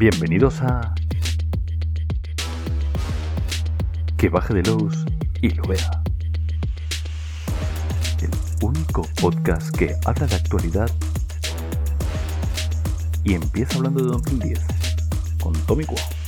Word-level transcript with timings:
Bienvenidos 0.00 0.62
a... 0.62 0.94
Que 4.16 4.30
baje 4.30 4.54
de 4.54 4.62
luz 4.62 5.04
y 5.42 5.50
lo 5.50 5.62
vea. 5.64 5.90
El 8.22 8.30
único 8.62 9.06
podcast 9.20 9.76
que 9.76 9.94
habla 10.06 10.26
de 10.26 10.36
actualidad 10.36 10.90
y 13.24 13.34
empieza 13.34 13.76
hablando 13.76 14.02
de 14.02 14.08
2010 14.08 14.60
con 15.38 15.52
Tommy 15.66 15.84
Cuau. 15.84 16.19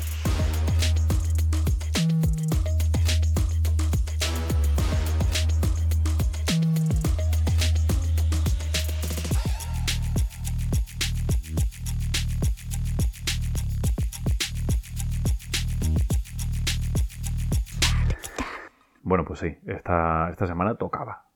Bueno, 19.12 19.26
pues 19.26 19.40
sí, 19.40 19.58
esta, 19.66 20.30
esta 20.30 20.46
semana 20.46 20.76
tocaba. 20.76 21.26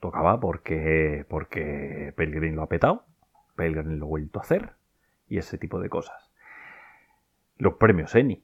Tocaba 0.00 0.40
porque, 0.40 1.26
porque 1.28 2.14
Pelgrim 2.16 2.54
lo 2.54 2.62
ha 2.62 2.68
petado, 2.70 3.04
Pelgrim 3.56 3.98
lo 3.98 4.06
ha 4.06 4.08
vuelto 4.08 4.38
a 4.38 4.42
hacer 4.42 4.70
y 5.28 5.36
ese 5.36 5.58
tipo 5.58 5.78
de 5.78 5.90
cosas. 5.90 6.30
Los 7.58 7.74
premios 7.74 8.14
Eni. 8.14 8.42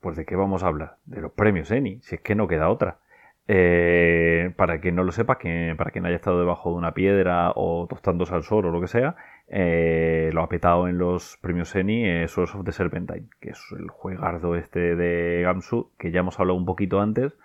Pues 0.00 0.16
de 0.16 0.24
qué 0.24 0.34
vamos 0.34 0.64
a 0.64 0.66
hablar? 0.66 0.96
De 1.04 1.20
los 1.20 1.30
premios 1.30 1.70
Eni, 1.70 2.00
si 2.02 2.16
es 2.16 2.20
que 2.20 2.34
no 2.34 2.48
queda 2.48 2.68
otra. 2.68 2.98
Eh, 3.46 4.54
para 4.56 4.80
quien 4.80 4.96
no 4.96 5.04
lo 5.04 5.12
sepa, 5.12 5.38
que, 5.38 5.76
para 5.78 5.92
quien 5.92 6.04
haya 6.04 6.16
estado 6.16 6.40
debajo 6.40 6.70
de 6.70 6.78
una 6.78 6.94
piedra 6.94 7.52
o 7.54 7.86
tostándose 7.88 8.34
al 8.34 8.42
sol 8.42 8.66
o 8.66 8.70
lo 8.72 8.80
que 8.80 8.88
sea, 8.88 9.14
eh, 9.46 10.30
lo 10.32 10.42
ha 10.42 10.48
petado 10.48 10.88
en 10.88 10.98
los 10.98 11.38
premios 11.40 11.76
Eni 11.76 12.04
eh, 12.04 12.26
Source 12.26 12.58
of 12.58 12.64
the 12.64 12.72
Serpentine, 12.72 13.28
que 13.38 13.50
es 13.50 13.60
el 13.70 13.88
juegardo 13.88 14.56
este 14.56 14.96
de 14.96 15.42
Gamsu, 15.42 15.92
que 15.96 16.10
ya 16.10 16.20
hemos 16.20 16.40
hablado 16.40 16.58
un 16.58 16.66
poquito 16.66 17.00
antes, 17.00 17.38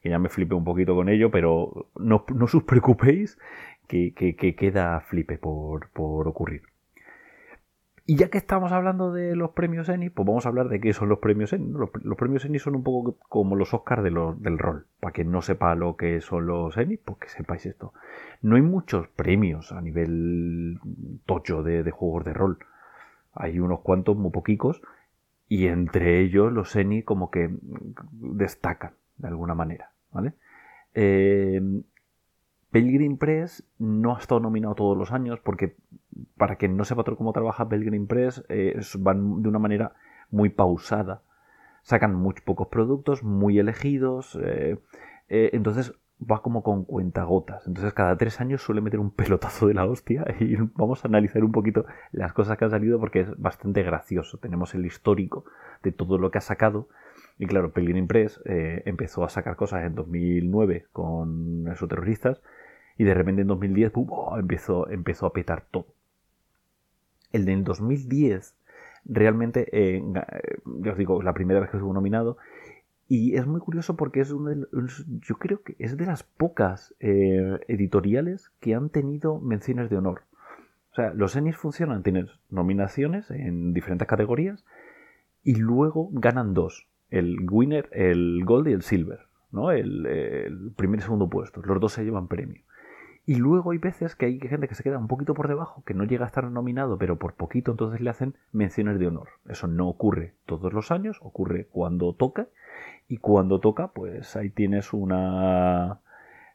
que 0.00 0.10
ya 0.10 0.18
me 0.18 0.28
flipé 0.28 0.54
un 0.54 0.64
poquito 0.64 0.94
con 0.94 1.08
ello, 1.08 1.30
pero 1.30 1.90
no, 1.98 2.24
no 2.34 2.44
os 2.44 2.62
preocupéis 2.64 3.38
que, 3.86 4.14
que, 4.14 4.36
que 4.36 4.54
queda 4.54 5.00
flipe 5.00 5.38
por, 5.38 5.90
por 5.90 6.28
ocurrir. 6.28 6.62
Y 8.10 8.16
ya 8.16 8.30
que 8.30 8.38
estamos 8.38 8.72
hablando 8.72 9.12
de 9.12 9.36
los 9.36 9.50
premios 9.50 9.86
Emmy, 9.90 10.08
pues 10.08 10.26
vamos 10.26 10.46
a 10.46 10.48
hablar 10.48 10.70
de 10.70 10.80
qué 10.80 10.94
son 10.94 11.10
los 11.10 11.18
premios 11.18 11.52
Emmy. 11.52 11.70
Los, 11.72 12.16
premios 12.16 12.42
Emmy 12.46 12.58
son 12.58 12.74
un 12.74 12.82
poco 12.82 13.18
como 13.28 13.54
los 13.54 13.74
Oscars 13.74 14.02
de 14.02 14.10
del 14.38 14.58
rol. 14.58 14.86
Para 14.98 15.12
quien 15.12 15.30
no 15.30 15.42
sepa 15.42 15.74
lo 15.74 15.96
que 15.96 16.22
son 16.22 16.46
los 16.46 16.78
Emmy, 16.78 16.96
pues 16.96 17.18
que 17.18 17.28
sepáis 17.28 17.66
esto. 17.66 17.92
No 18.40 18.56
hay 18.56 18.62
muchos 18.62 19.08
premios 19.08 19.72
a 19.72 19.82
nivel 19.82 20.78
tocho 21.26 21.62
de, 21.62 21.82
de 21.82 21.90
juegos 21.90 22.24
de 22.24 22.32
rol. 22.32 22.58
Hay 23.34 23.60
unos 23.60 23.80
cuantos, 23.80 24.16
muy 24.16 24.30
poquicos, 24.30 24.80
y 25.46 25.66
entre 25.66 26.20
ellos 26.20 26.50
los 26.50 26.74
Emmy 26.76 27.02
como 27.02 27.30
que 27.30 27.50
destacan 28.10 28.92
de 29.18 29.28
alguna 29.28 29.54
manera. 29.54 29.92
¿vale? 30.12 30.34
Eh, 30.94 31.60
Pelgrim 32.70 33.16
Press 33.16 33.64
no 33.78 34.14
ha 34.14 34.18
estado 34.18 34.40
nominado 34.40 34.74
todos 34.74 34.96
los 34.96 35.12
años 35.12 35.40
porque, 35.40 35.76
para 36.36 36.56
quien 36.56 36.76
no 36.76 36.84
sepa 36.84 37.04
cómo 37.04 37.32
trabaja 37.32 37.68
Pelgrim 37.68 38.06
Press, 38.06 38.44
eh, 38.48 38.78
van 38.98 39.42
de 39.42 39.48
una 39.48 39.58
manera 39.58 39.94
muy 40.30 40.50
pausada. 40.50 41.22
Sacan 41.82 42.14
muy 42.14 42.34
pocos 42.44 42.68
productos, 42.68 43.22
muy 43.22 43.58
elegidos, 43.58 44.38
eh, 44.42 44.78
eh, 45.28 45.50
entonces 45.54 45.94
va 46.20 46.42
como 46.42 46.62
con 46.62 46.84
cuentagotas. 46.84 47.66
Entonces 47.66 47.94
cada 47.94 48.16
tres 48.16 48.40
años 48.40 48.60
suele 48.60 48.82
meter 48.82 49.00
un 49.00 49.10
pelotazo 49.12 49.68
de 49.68 49.74
la 49.74 49.86
hostia 49.86 50.26
y 50.40 50.56
vamos 50.74 51.04
a 51.04 51.08
analizar 51.08 51.42
un 51.44 51.52
poquito 51.52 51.86
las 52.12 52.34
cosas 52.34 52.58
que 52.58 52.64
han 52.66 52.70
salido 52.70 53.00
porque 53.00 53.20
es 53.20 53.40
bastante 53.40 53.82
gracioso. 53.82 54.36
Tenemos 54.38 54.74
el 54.74 54.84
histórico 54.84 55.44
de 55.82 55.92
todo 55.92 56.18
lo 56.18 56.30
que 56.30 56.38
ha 56.38 56.42
sacado. 56.42 56.88
Y 57.38 57.46
claro, 57.46 57.72
Pelgrim 57.72 58.06
Press 58.08 58.40
eh, 58.44 58.82
empezó 58.84 59.24
a 59.24 59.28
sacar 59.28 59.56
cosas 59.56 59.84
en 59.84 59.94
2009 59.94 60.86
con 60.92 61.68
esos 61.68 61.88
terroristas 61.88 62.42
y 62.96 63.04
de 63.04 63.14
repente 63.14 63.42
en 63.42 63.48
2010 63.48 63.92
empezó, 64.38 64.90
empezó 64.90 65.26
a 65.26 65.32
petar 65.32 65.64
todo. 65.70 65.86
El 67.32 67.44
del 67.44 67.62
2010 67.62 68.56
realmente, 69.04 69.68
eh, 69.72 70.02
ya 70.82 70.92
os 70.92 70.98
digo, 70.98 71.22
la 71.22 71.32
primera 71.32 71.60
vez 71.60 71.70
que 71.70 71.76
estuvo 71.76 71.92
nominado 71.92 72.38
y 73.06 73.36
es 73.36 73.46
muy 73.46 73.60
curioso 73.60 73.96
porque 73.96 74.20
es 74.20 74.30
uno 74.32 74.50
de, 74.50 74.66
yo 75.20 75.36
creo 75.36 75.62
que 75.62 75.76
es 75.78 75.96
de 75.96 76.06
las 76.06 76.24
pocas 76.24 76.94
eh, 77.00 77.58
editoriales 77.68 78.50
que 78.60 78.74
han 78.74 78.90
tenido 78.90 79.40
menciones 79.40 79.88
de 79.88 79.96
honor. 79.96 80.22
O 80.92 80.94
sea, 80.94 81.14
los 81.14 81.36
Emmys 81.36 81.56
funcionan, 81.56 82.02
tienen 82.02 82.28
nominaciones 82.50 83.30
en 83.30 83.72
diferentes 83.72 84.08
categorías 84.08 84.64
y 85.42 85.54
luego 85.54 86.10
ganan 86.12 86.52
dos. 86.52 86.87
El 87.10 87.46
winner, 87.50 87.88
el 87.92 88.44
gold 88.44 88.68
y 88.68 88.72
el 88.72 88.82
silver, 88.82 89.20
¿no? 89.50 89.70
El, 89.70 90.72
primer 90.76 91.00
y 91.00 91.02
segundo 91.02 91.28
puesto. 91.28 91.62
Los 91.62 91.80
dos 91.80 91.92
se 91.92 92.04
llevan 92.04 92.28
premio. 92.28 92.62
Y 93.24 93.34
luego 93.34 93.72
hay 93.72 93.78
veces 93.78 94.16
que 94.16 94.24
hay 94.24 94.40
gente 94.40 94.68
que 94.68 94.74
se 94.74 94.82
queda 94.82 94.96
un 94.96 95.06
poquito 95.06 95.34
por 95.34 95.48
debajo, 95.48 95.82
que 95.84 95.92
no 95.92 96.04
llega 96.04 96.24
a 96.24 96.28
estar 96.28 96.50
nominado, 96.50 96.96
pero 96.96 97.18
por 97.18 97.34
poquito 97.34 97.72
entonces 97.72 98.00
le 98.00 98.08
hacen 98.08 98.34
menciones 98.52 98.98
de 98.98 99.06
honor. 99.06 99.28
Eso 99.46 99.66
no 99.66 99.86
ocurre 99.88 100.32
todos 100.46 100.72
los 100.72 100.90
años, 100.90 101.18
ocurre 101.22 101.66
cuando 101.66 102.14
toca. 102.14 102.48
Y 103.06 103.18
cuando 103.18 103.60
toca, 103.60 103.88
pues 103.88 104.34
ahí 104.36 104.48
tienes 104.48 104.94
una, 104.94 106.00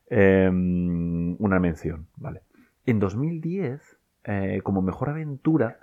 eh, 0.10 0.50
una 0.50 1.60
mención. 1.60 2.08
¿vale? 2.18 2.42
En 2.86 3.00
2010, 3.00 3.98
eh, 4.24 4.62
como 4.64 4.82
mejor 4.82 5.10
aventura, 5.10 5.80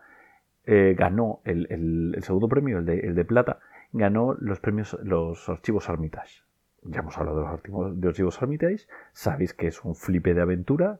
eh, 0.66 0.94
ganó 0.96 1.40
el, 1.44 1.66
el, 1.70 2.14
el, 2.16 2.22
segundo 2.22 2.48
premio, 2.48 2.78
el 2.78 2.84
de, 2.84 3.00
el 3.00 3.14
de 3.14 3.24
plata, 3.24 3.60
ganó 3.92 4.34
los 4.34 4.60
premios, 4.60 4.98
los 5.02 5.48
archivos 5.48 5.88
Armitage 5.88 6.42
ya 6.82 7.00
hemos 7.00 7.16
hablado 7.18 7.38
de 7.38 7.42
los 7.44 7.52
archivos, 7.52 8.00
de 8.00 8.08
archivos 8.08 8.42
Armitage, 8.42 8.86
sabéis 9.12 9.54
que 9.54 9.68
es 9.68 9.84
un 9.84 9.94
flipe 9.94 10.34
de 10.34 10.40
aventura, 10.40 10.98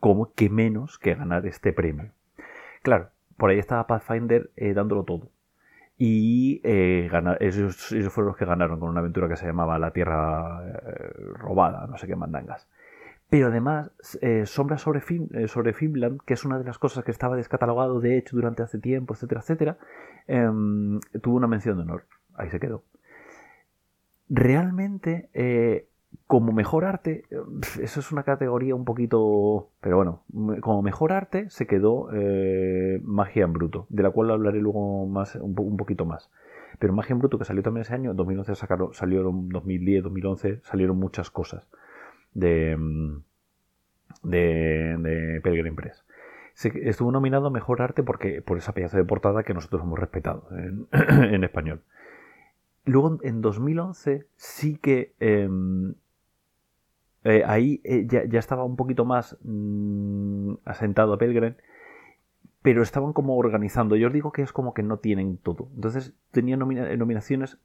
como 0.00 0.32
que 0.34 0.48
menos 0.48 0.98
que 0.98 1.14
ganar 1.14 1.46
este 1.46 1.72
premio. 1.72 2.10
Claro, 2.82 3.10
por 3.36 3.50
ahí 3.50 3.58
estaba 3.58 3.86
Pathfinder 3.86 4.50
eh, 4.56 4.74
dándolo 4.74 5.04
todo. 5.04 5.28
Y 5.98 6.60
eh, 6.64 7.08
ganar, 7.10 7.40
ellos, 7.40 7.94
fueron 8.10 8.28
los 8.28 8.36
que 8.36 8.44
ganaron 8.44 8.80
con 8.80 8.88
una 8.88 9.00
aventura 9.00 9.28
que 9.28 9.36
se 9.36 9.46
llamaba 9.46 9.78
La 9.78 9.92
Tierra 9.92 10.64
eh, 10.66 11.12
Robada, 11.34 11.86
no 11.86 11.96
sé 11.96 12.06
qué 12.06 12.16
mandangas. 12.16 12.68
Pero 13.30 13.46
además, 13.46 13.90
eh, 14.20 14.44
Sombra 14.44 14.78
sobre, 14.78 15.00
Fin, 15.00 15.30
sobre 15.46 15.72
Finland, 15.72 16.20
que 16.26 16.34
es 16.34 16.44
una 16.44 16.58
de 16.58 16.64
las 16.64 16.78
cosas 16.78 17.04
que 17.04 17.12
estaba 17.12 17.36
descatalogado 17.36 18.00
de 18.00 18.18
hecho 18.18 18.36
durante 18.36 18.62
hace 18.62 18.78
tiempo, 18.78 19.14
etcétera, 19.14 19.40
etcétera, 19.40 19.78
em, 20.26 21.00
tuvo 21.22 21.36
una 21.36 21.46
mención 21.46 21.76
de 21.76 21.82
honor. 21.82 22.04
Ahí 22.34 22.50
se 22.50 22.60
quedó 22.60 22.82
realmente 24.32 25.28
eh, 25.34 25.86
como 26.26 26.52
mejor 26.52 26.86
arte, 26.86 27.24
eso 27.80 28.00
es 28.00 28.12
una 28.12 28.22
categoría 28.22 28.74
un 28.74 28.86
poquito, 28.86 29.68
pero 29.82 29.96
bueno, 29.96 30.22
como 30.62 30.80
mejor 30.80 31.12
arte 31.12 31.50
se 31.50 31.66
quedó 31.66 32.08
eh, 32.14 33.00
Magia 33.04 33.44
en 33.44 33.52
Bruto, 33.52 33.86
de 33.90 34.02
la 34.02 34.10
cual 34.10 34.30
hablaré 34.30 34.60
luego 34.60 35.06
más, 35.06 35.36
un, 35.36 35.76
poquito 35.76 36.06
más. 36.06 36.30
Pero 36.78 36.94
Magia 36.94 37.12
en 37.12 37.18
Bruto, 37.18 37.38
que 37.38 37.44
salió 37.44 37.62
también 37.62 37.82
ese 37.82 37.94
año, 37.94 38.12
en 38.12 38.16
2011 38.16 38.54
sacaron, 38.54 38.94
salieron 38.94 39.50
2010, 39.50 40.04
2011, 40.04 40.60
salieron 40.62 40.98
muchas 40.98 41.30
cosas 41.30 41.68
de, 42.32 42.78
de, 44.22 44.96
de 44.98 45.40
Pelgrim 45.42 45.76
Press. 45.76 46.02
Estuvo 46.54 47.12
nominado 47.12 47.50
Mejor 47.50 47.82
Arte 47.82 48.02
porque, 48.02 48.40
por 48.40 48.56
esa 48.56 48.72
pedazo 48.72 48.96
de 48.96 49.04
portada 49.04 49.42
que 49.42 49.52
nosotros 49.52 49.82
hemos 49.82 49.98
respetado 49.98 50.48
en 50.52 50.86
español. 51.44 51.82
Luego 52.84 53.18
en 53.22 53.40
2011 53.42 54.26
sí 54.36 54.76
que 54.76 55.14
eh, 55.20 55.48
eh, 57.24 57.44
ahí 57.46 57.80
eh, 57.84 58.06
ya, 58.08 58.24
ya, 58.24 58.38
estaba 58.40 58.64
un 58.64 58.76
poquito 58.76 59.04
más 59.04 59.38
mmm, 59.44 60.54
asentado 60.64 61.12
a 61.12 61.18
Pelgrim, 61.18 61.54
pero 62.62 62.82
estaban 62.82 63.12
como 63.12 63.36
organizando. 63.36 63.96
Yo 63.96 64.08
os 64.08 64.12
digo 64.12 64.32
que 64.32 64.42
es 64.42 64.52
como 64.52 64.74
que 64.74 64.82
no 64.82 64.98
tienen 64.98 65.36
todo. 65.36 65.68
Entonces 65.74 66.14
tenía 66.32 66.56
nomina 66.56 66.94
nominaciones 66.96 67.58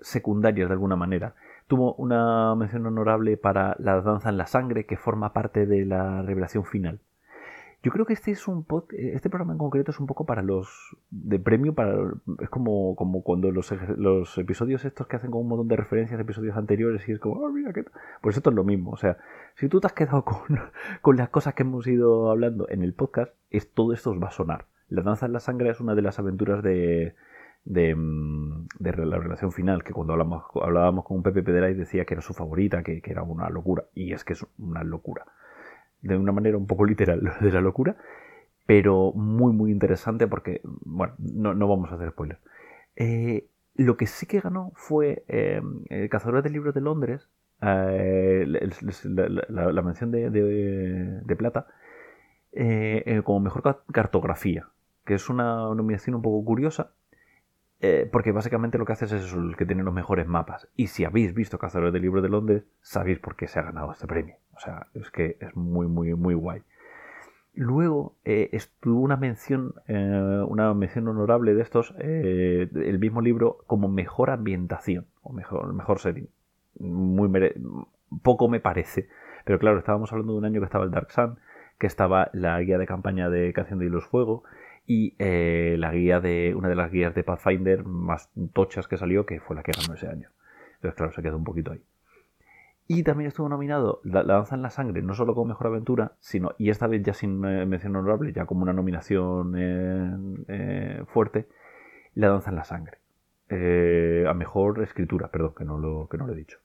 secundarias 0.00 0.68
de 0.68 0.74
alguna 0.74 0.96
manera. 0.96 1.34
Tuvo 1.68 1.94
una 1.94 2.54
mención 2.54 2.86
honorable 2.86 3.36
para 3.36 3.76
La 3.78 4.00
danza 4.00 4.28
en 4.28 4.36
la 4.36 4.46
sangre, 4.46 4.86
que 4.86 4.96
forma 4.96 5.32
parte 5.32 5.66
de 5.66 5.84
la 5.84 6.22
revelación 6.22 6.64
final. 6.64 7.00
Yo 7.86 7.92
creo 7.92 8.04
que 8.04 8.14
este 8.14 8.32
es 8.32 8.48
un 8.48 8.64
pod, 8.64 8.86
este 8.98 9.30
programa 9.30 9.52
en 9.52 9.58
concreto 9.58 9.92
es 9.92 10.00
un 10.00 10.08
poco 10.08 10.26
para 10.26 10.42
los 10.42 10.96
de 11.08 11.38
premio 11.38 11.72
para 11.72 11.96
es 12.40 12.50
como, 12.50 12.96
como 12.96 13.22
cuando 13.22 13.52
los, 13.52 13.72
los 13.96 14.36
episodios 14.38 14.84
estos 14.84 15.06
que 15.06 15.14
hacen 15.14 15.30
con 15.30 15.42
un 15.42 15.48
montón 15.50 15.68
de 15.68 15.76
referencias 15.76 16.18
de 16.18 16.24
episodios 16.24 16.56
anteriores 16.56 17.08
y 17.08 17.12
es 17.12 17.20
como, 17.20 17.36
oh, 17.36 17.48
mira 17.48 17.72
qué 17.72 17.84
Pues 18.22 18.36
esto 18.36 18.50
es 18.50 18.56
lo 18.56 18.64
mismo, 18.64 18.90
o 18.90 18.96
sea, 18.96 19.18
si 19.54 19.68
tú 19.68 19.78
te 19.78 19.86
has 19.86 19.92
quedado 19.92 20.24
con, 20.24 20.58
con 21.00 21.16
las 21.16 21.28
cosas 21.28 21.54
que 21.54 21.62
hemos 21.62 21.86
ido 21.86 22.28
hablando 22.28 22.68
en 22.70 22.82
el 22.82 22.92
podcast, 22.92 23.32
es 23.50 23.72
todo 23.72 23.92
esto 23.92 24.10
os 24.10 24.20
va 24.20 24.26
a 24.26 24.32
sonar. 24.32 24.66
La 24.88 25.02
danza 25.02 25.26
en 25.26 25.34
la 25.34 25.38
sangre 25.38 25.70
es 25.70 25.80
una 25.80 25.94
de 25.94 26.02
las 26.02 26.18
aventuras 26.18 26.64
de, 26.64 27.14
de, 27.64 27.94
de, 28.80 29.06
la 29.06 29.18
relación 29.18 29.52
final, 29.52 29.84
que 29.84 29.92
cuando 29.92 30.12
hablamos, 30.12 30.42
hablábamos 30.60 31.04
con 31.04 31.18
un 31.18 31.22
Pepe 31.22 31.44
Pedray 31.44 31.74
decía 31.74 32.04
que 32.04 32.14
era 32.14 32.20
su 32.20 32.34
favorita, 32.34 32.82
que, 32.82 33.00
era 33.04 33.22
una 33.22 33.48
locura, 33.48 33.84
y 33.94 34.12
es 34.12 34.24
que 34.24 34.32
es 34.32 34.44
una 34.58 34.82
locura 34.82 35.24
de 36.06 36.16
una 36.16 36.32
manera 36.32 36.56
un 36.56 36.66
poco 36.66 36.84
literal 36.84 37.32
de 37.40 37.52
la 37.52 37.60
locura. 37.60 37.96
pero 38.66 39.12
muy, 39.14 39.52
muy 39.52 39.70
interesante 39.70 40.26
porque, 40.26 40.60
bueno, 40.64 41.14
no, 41.18 41.68
vamos 41.68 41.90
a 41.92 41.94
hacer 41.94 42.10
spoilers. 42.10 42.40
Eh, 42.96 43.46
lo 43.74 43.96
que 43.96 44.06
sí 44.06 44.26
que 44.26 44.40
ganó 44.40 44.72
fue 44.74 45.24
eh, 45.28 45.60
el 45.90 46.08
de 46.42 46.50
Libros 46.50 46.74
de 46.74 46.80
Londres, 46.80 47.28
eh, 47.62 48.44
la, 48.46 49.82
mención 49.82 50.10
de, 50.10 51.36
plata, 51.38 51.66
como 53.24 53.40
mejor 53.40 53.84
cartografía, 53.92 54.68
que 55.04 55.14
es 55.14 55.28
una 55.28 55.72
nominación 55.74 56.16
un 56.16 56.22
poco 56.22 56.44
curiosa, 56.44 56.92
porque 58.10 58.32
básicamente 58.32 58.78
lo 58.78 58.84
que 58.84 58.92
haces 58.94 59.12
es 59.12 59.32
el 59.32 59.56
que 59.56 59.66
tiene 59.66 59.82
los 59.82 59.94
mejores 59.94 60.26
mapas. 60.26 60.68
Y 60.76 60.88
si 60.88 61.04
habéis 61.04 61.34
visto 61.34 61.58
Cazadores 61.58 61.92
de 61.92 62.00
Libros 62.00 62.22
de 62.22 62.28
Londres, 62.28 62.64
sabéis 62.80 63.18
por 63.18 63.36
qué 63.36 63.46
se 63.46 63.58
ha 63.58 63.62
ganado 63.62 63.92
este 63.92 64.06
premio. 64.06 64.36
O 64.56 64.60
sea, 64.60 64.86
es 64.94 65.10
que 65.10 65.36
es 65.40 65.54
muy, 65.54 65.86
muy, 65.86 66.14
muy 66.14 66.34
guay. 66.34 66.62
Luego 67.56 68.16
eh, 68.26 68.50
estuvo 68.52 69.00
una 69.00 69.16
mención, 69.16 69.74
eh, 69.88 70.44
una 70.46 70.74
mención 70.74 71.08
honorable 71.08 71.54
de 71.54 71.62
estos, 71.62 71.94
eh, 71.98 72.68
el 72.74 72.98
mismo 72.98 73.22
libro, 73.22 73.58
como 73.66 73.88
mejor 73.88 74.28
ambientación, 74.28 75.06
o 75.22 75.32
mejor, 75.32 75.72
mejor 75.72 75.98
setting. 75.98 76.28
Muy 76.78 77.30
poco 78.22 78.48
me 78.48 78.60
parece. 78.60 79.08
Pero 79.46 79.58
claro, 79.58 79.78
estábamos 79.78 80.12
hablando 80.12 80.34
de 80.34 80.38
un 80.38 80.44
año 80.44 80.60
que 80.60 80.66
estaba 80.66 80.84
el 80.84 80.90
Dark 80.90 81.10
Sun, 81.12 81.38
que 81.78 81.86
estaba 81.86 82.28
la 82.34 82.60
guía 82.60 82.76
de 82.76 82.86
campaña 82.86 83.30
de 83.30 83.52
Canción 83.54 83.78
de 83.78 83.86
Hilos 83.86 84.04
Fuego, 84.06 84.44
y 84.86 85.14
la 85.18 85.92
guía 85.92 86.20
de, 86.20 86.54
una 86.54 86.68
de 86.68 86.76
las 86.76 86.90
guías 86.90 87.14
de 87.14 87.24
Pathfinder 87.24 87.84
más 87.84 88.30
tochas 88.52 88.88
que 88.88 88.96
salió, 88.96 89.26
que 89.26 89.40
fue 89.40 89.56
la 89.56 89.62
que 89.62 89.72
ganó 89.72 89.94
ese 89.94 90.08
año. 90.08 90.30
Entonces, 90.76 90.94
claro, 90.96 91.12
se 91.12 91.22
quedó 91.22 91.36
un 91.36 91.44
poquito 91.44 91.72
ahí. 91.72 91.82
Y 92.88 93.02
también 93.02 93.28
estuvo 93.28 93.48
nominado 93.48 94.00
La, 94.04 94.22
Danza 94.22 94.54
en 94.54 94.62
la 94.62 94.70
Sangre, 94.70 95.02
no 95.02 95.14
solo 95.14 95.34
como 95.34 95.46
Mejor 95.46 95.68
Aventura, 95.68 96.12
sino, 96.20 96.52
y 96.56 96.70
esta 96.70 96.86
vez 96.86 97.02
ya 97.02 97.14
sin 97.14 97.44
eh, 97.44 97.66
mención 97.66 97.96
honorable, 97.96 98.32
ya 98.32 98.46
como 98.46 98.62
una 98.62 98.72
nominación 98.72 99.54
eh, 99.58 100.44
eh, 100.48 101.02
fuerte, 101.08 101.48
La 102.14 102.28
Danza 102.28 102.50
en 102.50 102.56
la 102.56 102.64
Sangre. 102.64 102.98
a 103.50 104.34
Mejor 104.34 104.82
Escritura, 104.82 105.28
perdón, 105.28 105.54
que 105.56 105.64
no 105.64 105.78
lo, 105.78 106.08
que 106.08 106.16
no 106.16 106.26
lo 106.26 106.32
he 106.32 106.36
dicho. 106.36 106.58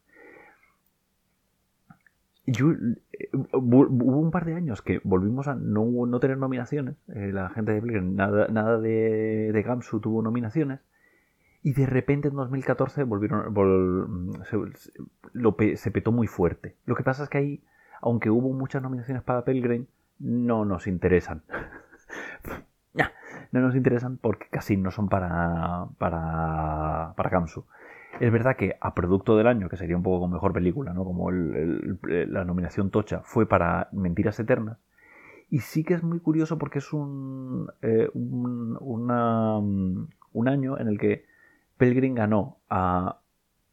Hubo 2.48 4.20
un 4.20 4.32
par 4.32 4.46
de 4.46 4.56
años 4.56 4.82
que 4.82 5.00
volvimos 5.04 5.48
a 5.48 5.56
no, 5.56 6.06
no 6.06 6.20
tener 6.20 6.38
nominaciones. 6.38 6.96
la 7.08 7.50
gente 7.50 7.80
de 7.80 8.02
nada, 8.02 8.48
nada 8.48 8.80
de, 8.80 9.52
de 9.54 9.64
Gamsu 9.64 10.00
tuvo 10.00 10.22
nominaciones. 10.22 10.80
Y 11.64 11.74
de 11.74 11.86
repente 11.86 12.28
en 12.30 12.36
2014 12.36 13.04
volvieron, 13.04 13.54
se, 15.76 15.92
petó 15.92 16.12
muy 16.12 16.28
fuerte. 16.28 16.76
Lo 16.86 16.96
que 16.96 17.04
pasa 17.04 17.24
es 17.24 17.30
que 17.30 17.38
ahí, 17.38 17.64
aunque 18.02 18.32
hubo 18.32 18.52
muchas 18.54 18.82
nominaciones 18.82 19.22
para 19.22 19.46
Pelgrim, 19.46 19.86
no 20.18 20.66
nos 20.66 20.88
interesan. 20.88 21.44
no 23.52 23.60
nos 23.62 23.76
interesan 23.76 24.18
porque 24.18 24.48
casi 24.50 24.76
no 24.76 24.90
son 24.90 25.08
para, 25.08 25.86
para, 26.00 27.14
para 27.16 27.30
Kamsu. 27.30 27.66
Es 28.22 28.32
verdad 28.32 28.56
que 28.56 28.78
a 28.80 28.94
producto 28.94 29.36
del 29.36 29.48
año, 29.48 29.68
que 29.68 29.78
sería 29.78 29.98
un 29.98 30.04
poco 30.04 30.28
mejor 30.28 30.54
película, 30.54 30.94
¿no? 30.94 31.04
como 31.04 31.32
la 31.32 32.46
nominación 32.46 32.92
Tocha, 32.92 33.22
fue 33.24 33.48
para 33.48 33.90
Mentiras 33.94 34.40
Eternas. 34.40 34.78
Y 35.50 35.62
sí 35.62 35.84
que 35.84 35.96
es 35.96 36.04
muy 36.04 36.20
curioso 36.20 36.60
porque 36.60 36.78
es 36.78 36.94
un, 36.94 37.72
eh, 37.82 38.12
un, 38.14 38.78
un 40.34 40.48
año 40.48 40.78
en 40.78 40.88
el 40.88 41.00
que 41.00 41.26
Pelgrim 41.78 42.14
ganó 42.14 42.58
a 42.70 43.22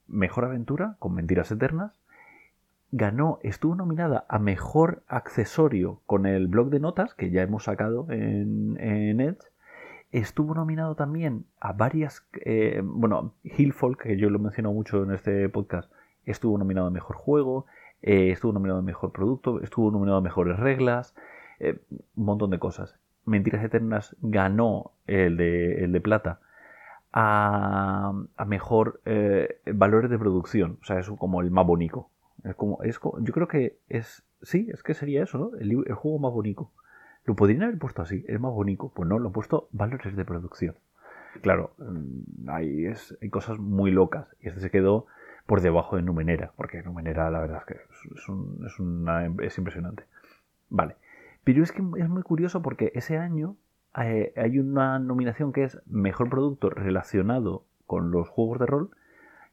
Mejor 0.07 0.47
Aventura 0.47 0.97
con 0.99 1.13
Mentiras 1.13 1.51
Eternas. 1.51 1.93
Ganó, 2.91 3.41
estuvo 3.43 3.75
nominada 3.75 4.25
a 4.31 4.39
Mejor 4.39 5.03
Accesorio 5.09 6.01
con 6.07 6.25
el 6.25 6.47
blog 6.47 6.71
de 6.71 6.81
notas 6.81 7.13
que 7.13 7.31
ya 7.31 7.43
hemos 7.43 7.65
sacado 7.65 8.07
en, 8.09 9.21
Edge. 9.21 9.37
Estuvo 10.11 10.55
nominado 10.55 10.95
también 10.95 11.47
a 11.61 11.73
varias. 11.73 12.27
Eh, 12.45 12.81
bueno, 12.83 13.35
Hillfolk, 13.45 14.03
que 14.03 14.17
yo 14.17 14.31
lo 14.31 14.39
menciono 14.39 14.73
mucho 14.73 15.03
en 15.03 15.13
este 15.13 15.49
podcast, 15.49 15.93
estuvo 16.25 16.57
nominado 16.59 16.87
a 16.87 16.91
Mejor 16.91 17.17
Juego. 17.17 17.67
Eh, 18.03 18.31
estuvo 18.31 18.53
nominado 18.53 18.81
a 18.81 18.83
Mejor 18.83 19.13
Producto. 19.13 19.61
Estuvo 19.61 19.91
nominado 19.91 20.19
a 20.19 20.23
Mejores 20.23 20.59
Reglas. 20.59 21.15
Eh, 21.61 21.79
un 22.17 22.25
montón 22.25 22.51
de 22.51 22.59
cosas. 22.59 22.99
Mentiras 23.25 23.63
Eternas 23.65 24.17
ganó 24.21 24.93
el 25.07 25.37
de, 25.37 25.85
el 25.85 25.93
de 25.93 26.01
plata 26.01 26.41
a, 27.13 28.13
mejor 28.47 29.01
eh, 29.05 29.61
valores 29.75 30.11
de 30.11 30.19
producción. 30.19 30.79
O 30.83 30.85
sea, 30.85 30.99
es 30.99 31.09
como 31.11 31.41
el 31.41 31.51
más 31.51 31.67
bonito. 31.67 32.09
Es 32.45 32.55
como, 32.55 32.83
es 32.83 33.01
yo 33.21 33.33
creo 33.33 33.49
que 33.49 33.79
es. 33.89 34.25
Sí, 34.43 34.69
es 34.73 34.83
que 34.83 34.95
sería 34.95 35.25
eso, 35.25 35.39
¿no? 35.39 35.51
El, 35.59 35.93
juego 35.95 36.19
más 36.19 36.33
bonito. 36.33 36.71
Lo 37.29 37.37
podrían 37.37 37.63
haber 37.63 37.77
puesto 37.79 38.01
así, 38.01 38.25
es 38.27 38.41
más 38.41 38.53
bonito. 38.53 38.91
Pues 38.95 39.07
no, 39.07 39.19
lo 39.19 39.27
han 39.27 39.33
puesto 39.35 39.69
valores 39.73 40.17
de 40.17 40.25
producción. 40.25 40.77
Claro, 41.43 41.75
mm, 41.77 42.49
hay, 42.49 42.87
es, 42.87 43.19
cosas 43.31 43.59
muy 43.59 43.91
locas. 43.91 44.35
Y 44.41 44.49
este 44.49 44.61
se 44.61 44.71
quedó 44.71 45.05
por 45.45 45.61
debajo 45.61 45.97
de 45.97 46.03
Numenera. 46.03 46.53
Porque 46.57 46.83
Numenera, 46.83 47.31
la 47.31 47.41
verdad 47.41 47.59
es 47.59 47.65
que 47.67 47.75
es, 47.75 48.65
es, 48.65 48.81
una, 48.81 49.27
es 49.43 49.59
impresionante. 49.59 50.05
Vale. 50.71 50.97
Pero 51.45 51.63
es 51.63 51.71
que 51.71 51.83
es 51.99 52.09
muy 52.09 52.23
curioso 52.23 52.63
porque 52.63 52.93
ese 52.95 53.19
año 53.19 53.57
eh, 54.03 54.33
hay 54.35 54.59
una 54.59 54.99
nominación 54.99 55.53
que 55.53 55.65
es 55.65 55.83
Mejor 55.85 56.31
Producto 56.31 56.71
relacionado 56.71 57.63
con 57.87 58.11
los 58.11 58.31
juegos 58.31 58.59
de 58.59 58.65
rol 58.65 58.91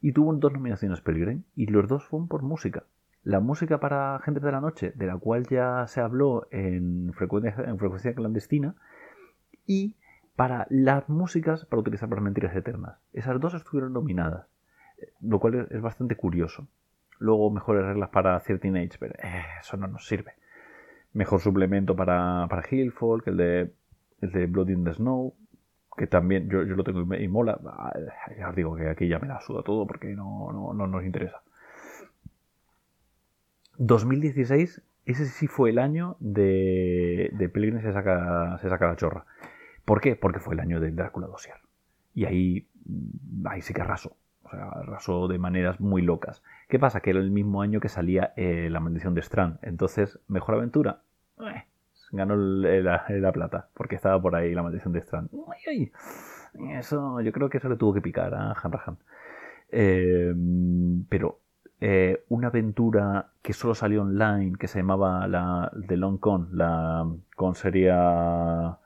y 0.02 0.14
tuvo 0.14 0.34
dos 0.34 0.54
nominaciones 0.54 1.02
Pelgrim 1.02 1.44
y 1.58 1.66
los 1.66 1.90
dos 1.90 2.06
fueron 2.06 2.30
por 2.30 2.42
música. 2.42 2.84
La 3.26 3.42
música 3.42 3.80
para 3.80 4.20
Gente 4.24 4.40
de 4.40 4.52
la 4.52 4.62
Noche, 4.62 4.94
de 4.96 5.08
la 5.08 5.18
cual 5.18 5.46
ya 5.48 5.86
se 5.88 6.00
habló 6.00 6.48
en 6.52 7.12
frecuencia, 7.14 7.56
en 7.66 7.78
frecuencia 7.78 8.14
clandestina, 8.14 8.76
y 9.66 9.96
para 10.36 10.68
las 10.70 11.10
músicas 11.10 11.66
para 11.66 11.82
utilizar 11.82 12.08
para 12.08 12.22
Mentiras 12.22 12.56
Eternas. 12.56 13.00
Esas 13.12 13.40
dos 13.42 13.54
estuvieron 13.54 13.94
nominadas, 13.94 14.48
lo 15.22 15.40
cual 15.40 15.68
es 15.70 15.82
bastante 15.82 16.16
curioso. 16.16 16.68
Luego 17.20 17.50
mejores 17.50 17.84
reglas 17.86 18.10
para 18.10 18.40
13 18.40 18.70
Age, 18.70 18.98
pero 19.00 19.16
eh, 19.16 19.44
eso 19.60 19.76
no 19.76 19.88
nos 19.88 20.08
sirve. 20.08 20.34
Mejor 21.14 21.40
suplemento 21.40 21.96
para, 21.96 22.46
para 22.48 22.64
Hillfolk, 22.70 23.28
el 23.28 23.38
de 23.38 23.74
el 24.22 24.32
de 24.32 24.46
Blood 24.46 24.70
in 24.70 24.84
the 24.84 24.94
Snow, 24.94 25.34
que 25.98 26.08
también 26.08 26.50
yo, 26.50 26.64
lo 26.64 26.84
tengo 26.84 27.02
y, 27.16 27.28
mola. 27.28 27.60
Ah, 27.66 27.94
ya 28.38 28.50
os 28.50 28.56
digo 28.56 28.76
que 28.76 28.90
aquí 28.90 29.08
ya 29.08 29.20
me 29.20 29.28
la 29.28 29.42
suda 29.42 29.64
todo 29.64 29.88
porque 29.88 30.14
no, 30.14 30.52
no, 30.52 30.88
nos 30.88 31.04
interesa. 31.04 31.42
2016, 33.78 34.82
ese 35.06 35.26
sí 35.26 35.48
fue 35.48 35.70
el 35.70 35.80
año 35.80 36.18
de, 36.20 37.30
de 37.34 37.82
se 37.82 37.94
saca, 37.94 38.58
se 38.62 38.70
saca 38.70 38.88
la 38.88 38.96
chorra. 38.96 39.26
¿Por 39.86 40.02
qué? 40.02 40.16
Porque 40.16 40.40
fue 40.40 40.56
el 40.56 40.60
año 40.60 40.80
del 40.80 40.96
Drácula 40.96 41.28
Dossier. 41.28 41.56
Y 42.14 42.26
ahí, 42.26 42.68
ahí 43.46 43.62
sí 43.62 43.74
que 43.74 43.82
arrasó. 43.82 44.16
O 44.44 44.50
sea, 44.50 44.70
arrasó 44.70 45.28
de 45.28 45.38
maneras 45.38 45.80
muy 45.80 46.02
locas. 46.02 46.44
¿Qué 46.68 46.80
pasa? 46.80 47.02
Que 47.02 47.12
era 47.12 47.20
el 47.20 47.32
mismo 47.32 47.62
año 47.62 47.80
que 47.80 47.90
salía 47.90 48.34
eh, 48.36 48.70
La 48.72 48.80
Maldición 48.80 49.14
de 49.14 49.22
Strand. 49.22 49.60
Entonces, 49.62 50.20
¿mejor 50.28 50.56
aventura? 50.56 51.02
Eh, 51.40 51.66
ganó 52.12 52.36
la, 52.36 53.32
plata, 53.32 53.70
porque 53.74 53.96
estaba 53.96 54.22
por 54.22 54.36
ahí 54.36 54.54
la 54.54 54.64
maldición 54.64 54.94
de 54.94 55.00
Strand. 55.00 55.30
Eso, 56.72 57.22
yo 57.22 57.32
creo 57.32 57.50
que 57.50 57.58
eso 57.58 57.70
le 57.70 57.76
tuvo 57.76 57.94
que 57.94 58.02
picar 58.02 58.34
a 58.34 58.54
Hanrahan. 58.54 58.98
Eh, 59.70 60.34
pero 61.10 61.40
eh, 61.82 62.24
una 62.30 62.48
aventura 62.48 63.32
que 63.42 63.54
solo 63.54 63.76
salió 63.76 64.02
online, 64.02 64.58
que 64.58 64.68
se 64.68 64.80
llamaba 64.80 65.28
la 65.28 65.72
The 65.88 65.98
Long 65.98 66.20
Con, 66.20 66.50
la 66.54 67.08
con 67.36 67.56
sería 67.56 68.78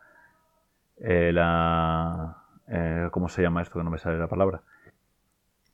eh, 0.97 1.31
la 1.33 2.35
¿cómo 3.11 3.29
se 3.29 3.41
llama 3.41 3.63
esto 3.63 3.79
que 3.79 3.83
no 3.83 3.89
me 3.89 3.97
sale 3.97 4.19
la 4.19 4.27
palabra? 4.27 4.61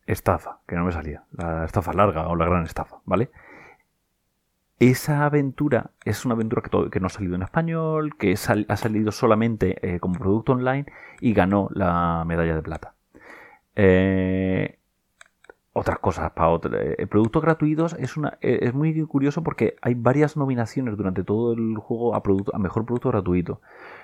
Estafa, 0.07 0.59
que 0.67 0.75
no 0.75 0.85
me 0.85 0.91
salía. 0.91 1.23
La 1.31 1.65
estafa 1.65 1.91
larga 1.93 2.27
o 2.27 2.35
la 2.35 2.45
gran 2.45 2.63
estafa, 2.63 2.97
¿vale? 3.05 3.31
Esa 4.79 5.25
aventura 5.25 5.91
es 6.03 6.25
una 6.25 6.35
aventura 6.35 6.61
que, 6.61 6.99
no 6.99 7.07
ha 7.07 7.09
salido 7.09 7.35
en 7.35 7.43
español, 7.43 8.17
que 8.17 8.33
ha 8.33 8.75
salido 8.75 9.11
solamente 9.13 9.77
eh, 9.81 9.99
como 9.99 10.19
producto 10.19 10.51
online 10.51 10.85
y 11.21 11.33
ganó 11.33 11.69
la 11.71 12.23
medalla 12.27 12.55
de 12.55 12.61
plata. 12.61 12.93
Eh, 13.75 14.77
otras 15.77 15.99
cosas 15.99 16.31
para 16.31 16.49
otros. 16.49 16.73
Eh, 16.79 17.05
productos 17.07 17.41
gratuitos 17.41 17.95
es, 17.99 18.17
una, 18.17 18.37
es 18.41 18.73
muy 18.73 19.05
curioso 19.05 19.43
porque 19.43 19.75
hay 19.81 19.93
varias 19.93 20.37
nominaciones 20.37 20.97
durante 20.97 21.23
todo 21.23 21.53
el 21.53 21.77
juego 21.77 22.15
a, 22.15 22.23
producto, 22.23 22.55
a 22.55 22.59
mejor 22.59 22.85
producto 22.85 23.09
gratuito. 23.09 23.61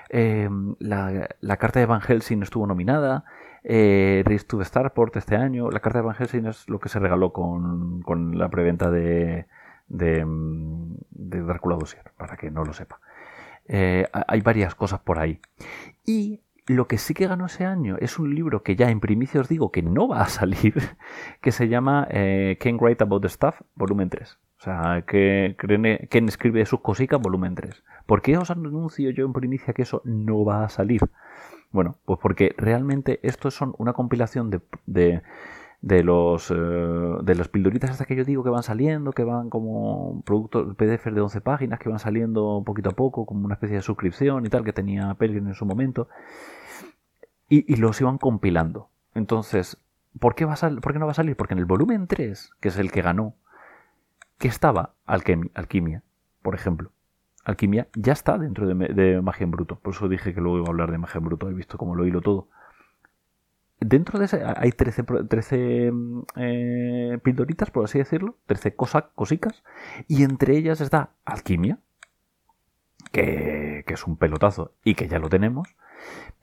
la, 0.10 1.58
carta 1.58 1.80
de 1.80 1.86
Van 1.86 2.02
Helsing 2.02 2.44
estuvo 2.44 2.68
nominada. 2.68 3.24
Race 3.64 4.46
to 4.48 4.58
the 4.58 4.66
Starport 4.66 5.16
este 5.16 5.36
año. 5.36 5.72
La 5.72 5.80
carta 5.80 6.00
de 6.00 6.06
Van 6.06 6.16
Helsing 6.16 6.46
es 6.48 6.68
lo 6.70 6.80
que 6.80 6.90
se 6.90 7.00
regaló 7.00 7.32
con, 7.32 8.02
con 8.02 8.38
la 8.38 8.50
preventa 8.50 8.92
de, 8.92 9.46
de, 9.88 10.26
de 11.12 11.42
Drácula 11.42 11.76
Dossier, 11.78 12.12
para 12.18 12.38
que 12.38 12.52
no 12.52 12.64
lo 12.64 12.74
sepa. 12.74 13.00
Eh, 13.74 14.06
hay 14.12 14.42
varias 14.42 14.76
cosas 14.76 15.00
por 15.00 15.20
ahí. 15.20 15.40
Y 16.06 16.42
lo 16.68 16.88
que 16.88 16.98
sí 16.98 17.14
que 17.14 17.28
ganó 17.28 17.48
ese 17.48 17.66
año 17.66 17.98
es 18.00 18.20
un 18.20 18.34
libro 18.34 18.64
que 18.64 18.76
ya 18.76 18.90
en 18.90 19.00
primicia 19.00 19.42
os 19.42 19.50
digo 19.50 19.72
que 19.72 19.82
no 19.82 20.08
va 20.08 20.22
a 20.22 20.30
salir, 20.30 20.76
que 21.42 21.52
se 21.52 21.68
llama 21.68 22.08
eh, 22.12 22.58
Ken 22.60 22.78
Write 22.80 23.04
About 23.04 23.24
the 23.24 23.30
Stuff, 23.30 23.62
volumen 23.76 24.10
3. 24.10 24.38
O 24.60 24.64
sea, 24.64 25.04
que 25.08 25.56
Ken 26.10 26.28
escribe 26.28 26.66
sus 26.68 26.82
cositas, 26.82 27.20
volumen 27.20 27.56
3. 27.56 27.84
¿Por 28.06 28.22
qué 28.22 28.38
os 28.38 28.52
anuncio 28.52 29.10
yo 29.10 29.26
en 29.26 29.34
primicia 29.34 29.74
que 29.74 29.82
eso 29.82 30.04
no 30.06 30.46
va 30.46 30.64
a 30.64 30.70
salir? 30.70 31.02
Bueno, 31.72 31.98
pues 32.06 32.20
porque 32.22 32.54
realmente 32.58 33.20
estos 33.24 33.56
son 33.56 33.74
una 33.80 33.94
compilación 33.94 34.52
de, 34.52 34.62
de, 34.86 35.24
los 35.82 36.52
eh, 36.52 36.54
de 36.54 37.36
las 37.36 37.48
pildoritas 37.48 37.90
hasta 37.90 38.06
que 38.06 38.16
yo 38.16 38.24
digo 38.24 38.44
que 38.44 38.50
van 38.50 38.64
saliendo, 38.64 39.12
que 39.12 39.24
van 39.24 39.50
como 39.50 40.22
productos 40.24 40.76
PDF 40.76 41.06
de 41.06 41.22
11 41.22 41.42
páginas 41.42 41.80
que 41.80 41.90
van 41.90 42.00
saliendo 42.00 42.62
poquito 42.66 42.92
a 42.92 42.94
poco, 42.94 43.26
como 43.26 43.46
una 43.46 43.56
especie 43.56 43.78
de 43.78 43.82
suscripción 43.82 44.46
y 44.46 44.50
tal 44.50 44.64
que 44.64 44.74
tenía 44.74 45.14
Pelgrim 45.16 45.48
en 45.48 45.56
su 45.56 45.66
momento. 45.66 46.08
Y, 47.50 47.76
los 47.76 48.00
iban 48.00 48.18
compilando. 48.18 48.90
Entonces, 49.14 49.78
¿por 50.20 50.36
qué, 50.36 50.46
va 50.46 50.54
a 50.54 50.70
¿por 50.82 50.94
qué 50.94 51.00
no 51.00 51.06
va 51.06 51.12
a 51.12 51.16
salir? 51.16 51.36
Porque 51.36 51.54
en 51.54 51.60
el 51.60 51.66
volumen 51.66 52.08
3, 52.08 52.52
que 52.62 52.70
es 52.70 52.78
el 52.78 52.94
que 52.94 53.02
ganó, 53.02 53.36
que 54.38 54.48
estaba 54.48 54.94
Alquimia, 55.06 56.04
por 56.42 56.56
ejemplo. 56.56 56.92
Alquimia 57.44 57.88
ya 57.94 58.14
está 58.14 58.38
dentro 58.38 58.68
de, 58.68 59.22
Magia 59.22 59.44
en 59.44 59.52
Bruto. 59.52 59.80
Por 59.80 59.94
eso 59.94 60.08
dije 60.08 60.34
que 60.34 60.40
luego 60.40 60.60
iba 60.60 60.68
a 60.68 60.70
hablar 60.70 60.92
de 60.92 60.98
Magia 60.98 61.20
en 61.20 61.26
Bruto. 61.26 61.50
He 61.50 61.54
visto 61.54 61.78
cómo 61.78 61.96
lo 61.96 62.06
hilo 62.06 62.22
todo. 62.22 62.48
Dentro 63.84 64.20
de 64.20 64.26
ese 64.26 64.44
hay 64.58 64.72
13, 64.72 65.04
13 65.28 65.92
eh, 66.36 67.18
pildoritas, 67.24 67.72
por 67.72 67.84
así 67.84 67.98
decirlo. 67.98 68.38
13 68.46 68.76
cosicas. 68.76 69.64
Y 70.08 70.24
entre 70.24 70.56
ellas 70.56 70.82
está 70.82 71.10
Alquimia, 71.26 71.80
que, 73.12 73.84
es 73.88 74.06
un 74.06 74.18
pelotazo 74.18 74.74
y 74.84 74.94
que 74.94 75.08
ya 75.08 75.18
lo 75.18 75.30
tenemos. 75.30 75.76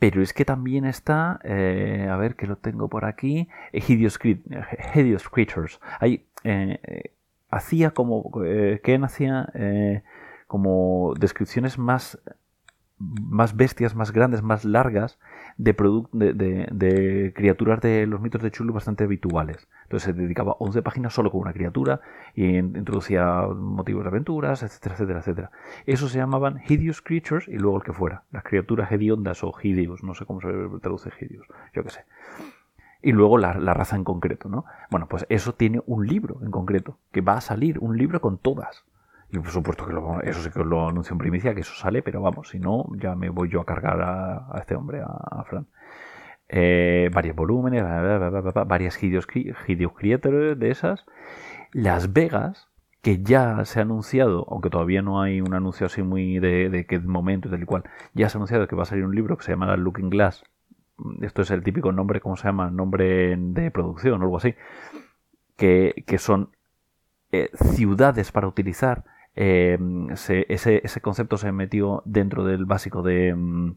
Pero 0.00 0.20
es 0.20 0.32
que 0.32 0.44
también 0.44 0.84
está, 0.84 1.38
eh, 1.44 2.08
a 2.10 2.16
ver 2.16 2.34
que 2.34 2.48
lo 2.48 2.56
tengo 2.56 2.88
por 2.88 3.04
aquí, 3.04 3.48
Hideous, 3.72 4.18
Creatures. 4.18 5.80
Hay, 6.00 6.26
eh, 6.42 7.12
hacía 7.50 7.92
como, 7.92 8.32
Ken 8.82 9.04
hacía 9.04 9.52
como 10.48 11.14
descripciones 11.16 11.78
más, 11.78 12.18
más 12.98 13.56
bestias, 13.56 13.94
más 13.94 14.12
grandes, 14.12 14.42
más 14.42 14.64
largas 14.64 15.18
de, 15.56 15.72
de, 16.12 17.32
criaturas 17.34 17.80
de 17.80 18.06
los 18.06 18.20
mitos 18.20 18.42
de 18.42 18.50
Chulu 18.50 18.72
bastante 18.72 19.04
habituales. 19.04 19.68
Entonces 19.84 20.06
se 20.06 20.12
dedicaba 20.12 20.56
11 20.58 20.82
páginas 20.82 21.14
solo 21.14 21.30
con 21.30 21.42
una 21.42 21.52
criatura 21.52 22.00
y 22.34 22.56
introducía 22.58 23.46
motivos 23.48 24.04
de 24.04 24.08
aventuras, 24.08 24.62
etcétera, 24.62 24.94
etcétera, 24.94 25.18
etcétera. 25.20 25.50
Eso 25.86 26.08
se 26.08 26.18
llamaban 26.18 26.60
Hideous 26.68 27.02
Creatures 27.02 27.48
y 27.48 27.58
luego 27.58 27.78
el 27.78 27.82
que 27.84 27.92
fuera. 27.92 28.24
Las 28.30 28.42
criaturas 28.42 28.90
hediondas 28.90 29.42
o 29.44 29.52
hideous, 29.62 30.02
no 30.02 30.14
sé 30.14 30.26
cómo 30.26 30.40
se 30.40 30.48
traduce 30.80 31.10
hideous, 31.20 31.46
yo 31.72 31.84
qué 31.84 31.90
sé 31.90 32.04
y 33.00 33.12
luego 33.12 33.38
la, 33.38 33.54
la, 33.54 33.74
raza 33.74 33.94
en 33.94 34.02
concreto, 34.02 34.48
¿no? 34.48 34.64
Bueno, 34.90 35.06
pues 35.08 35.24
eso 35.28 35.54
tiene 35.54 35.80
un 35.86 36.04
libro 36.04 36.40
en 36.42 36.50
concreto, 36.50 36.98
que 37.12 37.20
va 37.20 37.34
a 37.34 37.40
salir, 37.40 37.78
un 37.78 37.96
libro 37.96 38.20
con 38.20 38.38
todas. 38.38 38.84
Y 39.30 39.38
por 39.38 39.50
supuesto 39.50 39.86
que 39.86 40.30
eso 40.30 40.42
sí 40.42 40.50
que 40.50 40.64
lo 40.64 40.88
anuncio 40.88 41.12
en 41.12 41.18
primicia, 41.18 41.54
que 41.54 41.60
eso 41.60 41.74
sale, 41.74 42.02
pero 42.02 42.22
vamos, 42.22 42.48
si 42.48 42.58
no, 42.58 42.86
ya 42.96 43.14
me 43.14 43.28
voy 43.28 43.50
yo 43.50 43.60
a 43.60 43.66
cargar 43.66 44.00
a, 44.00 44.58
este 44.58 44.74
hombre, 44.74 45.02
a, 45.02 45.44
Fran. 45.44 45.66
Eh, 46.48 47.10
varios 47.12 47.36
volúmenes, 47.36 47.84
varias 48.66 49.02
Hideous, 49.02 49.26
Creators 49.26 50.58
de 50.58 50.70
esas. 50.70 51.04
Las 51.72 52.14
Vegas, 52.14 52.68
que 53.02 53.22
ya 53.22 53.62
se 53.66 53.80
ha 53.80 53.82
anunciado, 53.82 54.46
aunque 54.48 54.70
todavía 54.70 55.02
no 55.02 55.20
hay 55.20 55.42
un 55.42 55.52
anuncio 55.52 55.86
así 55.86 56.02
muy 56.02 56.38
de, 56.38 56.70
de 56.70 56.86
qué 56.86 56.98
momento 56.98 57.48
y 57.48 57.50
tal 57.50 57.62
y 57.62 57.66
cual, 57.66 57.84
ya 58.14 58.30
se 58.30 58.36
ha 58.36 58.38
anunciado 58.38 58.66
que 58.66 58.76
va 58.76 58.84
a 58.84 58.86
salir 58.86 59.04
un 59.04 59.14
libro 59.14 59.36
que 59.36 59.44
se 59.44 59.52
llama 59.52 59.76
Looking 59.76 60.08
Glass. 60.08 60.44
Esto 61.20 61.42
es 61.42 61.50
el 61.50 61.62
típico 61.62 61.92
nombre, 61.92 62.20
¿cómo 62.20 62.36
se 62.36 62.44
llama? 62.44 62.70
Nombre 62.70 63.36
de 63.36 63.70
producción 63.70 64.22
o 64.22 64.24
algo 64.24 64.38
así. 64.38 64.54
Que, 65.56 66.02
que 66.06 66.18
son 66.18 66.50
eh, 67.30 67.50
ciudades 67.74 68.32
para 68.32 68.48
utilizar 68.48 69.04
Em, 69.40 70.10
ese, 70.10 71.00
concepto 71.00 71.38
se 71.38 71.52
metió 71.52 72.02
dentro 72.04 72.42
del 72.42 72.64
básico 72.64 73.02
de 73.02 73.32
mm, 73.32 73.76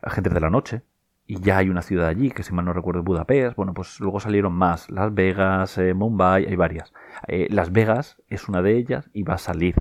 Agentes 0.00 0.32
de 0.32 0.40
la 0.40 0.48
Noche. 0.48 0.80
Y 1.26 1.40
ya 1.40 1.58
hay 1.58 1.68
una 1.68 1.82
ciudad 1.82 2.08
allí, 2.08 2.30
que 2.30 2.42
si 2.42 2.54
mal 2.54 2.64
no 2.64 2.72
recuerdo 2.72 3.00
es 3.00 3.04
Budapest. 3.04 3.54
Bueno, 3.54 3.74
pues 3.74 4.00
luego 4.00 4.18
salieron 4.18 4.54
más. 4.54 4.90
Las 4.90 5.12
Vegas, 5.12 5.76
eh, 5.76 5.92
Mumbai, 5.92 6.46
hay 6.46 6.56
varias. 6.56 6.94
Eh, 7.28 7.48
Las 7.50 7.70
Vegas 7.70 8.16
es 8.28 8.48
una 8.48 8.62
de 8.62 8.78
ellas 8.78 9.10
y 9.12 9.24
va 9.24 9.34
a 9.34 9.38
salir. 9.38 9.74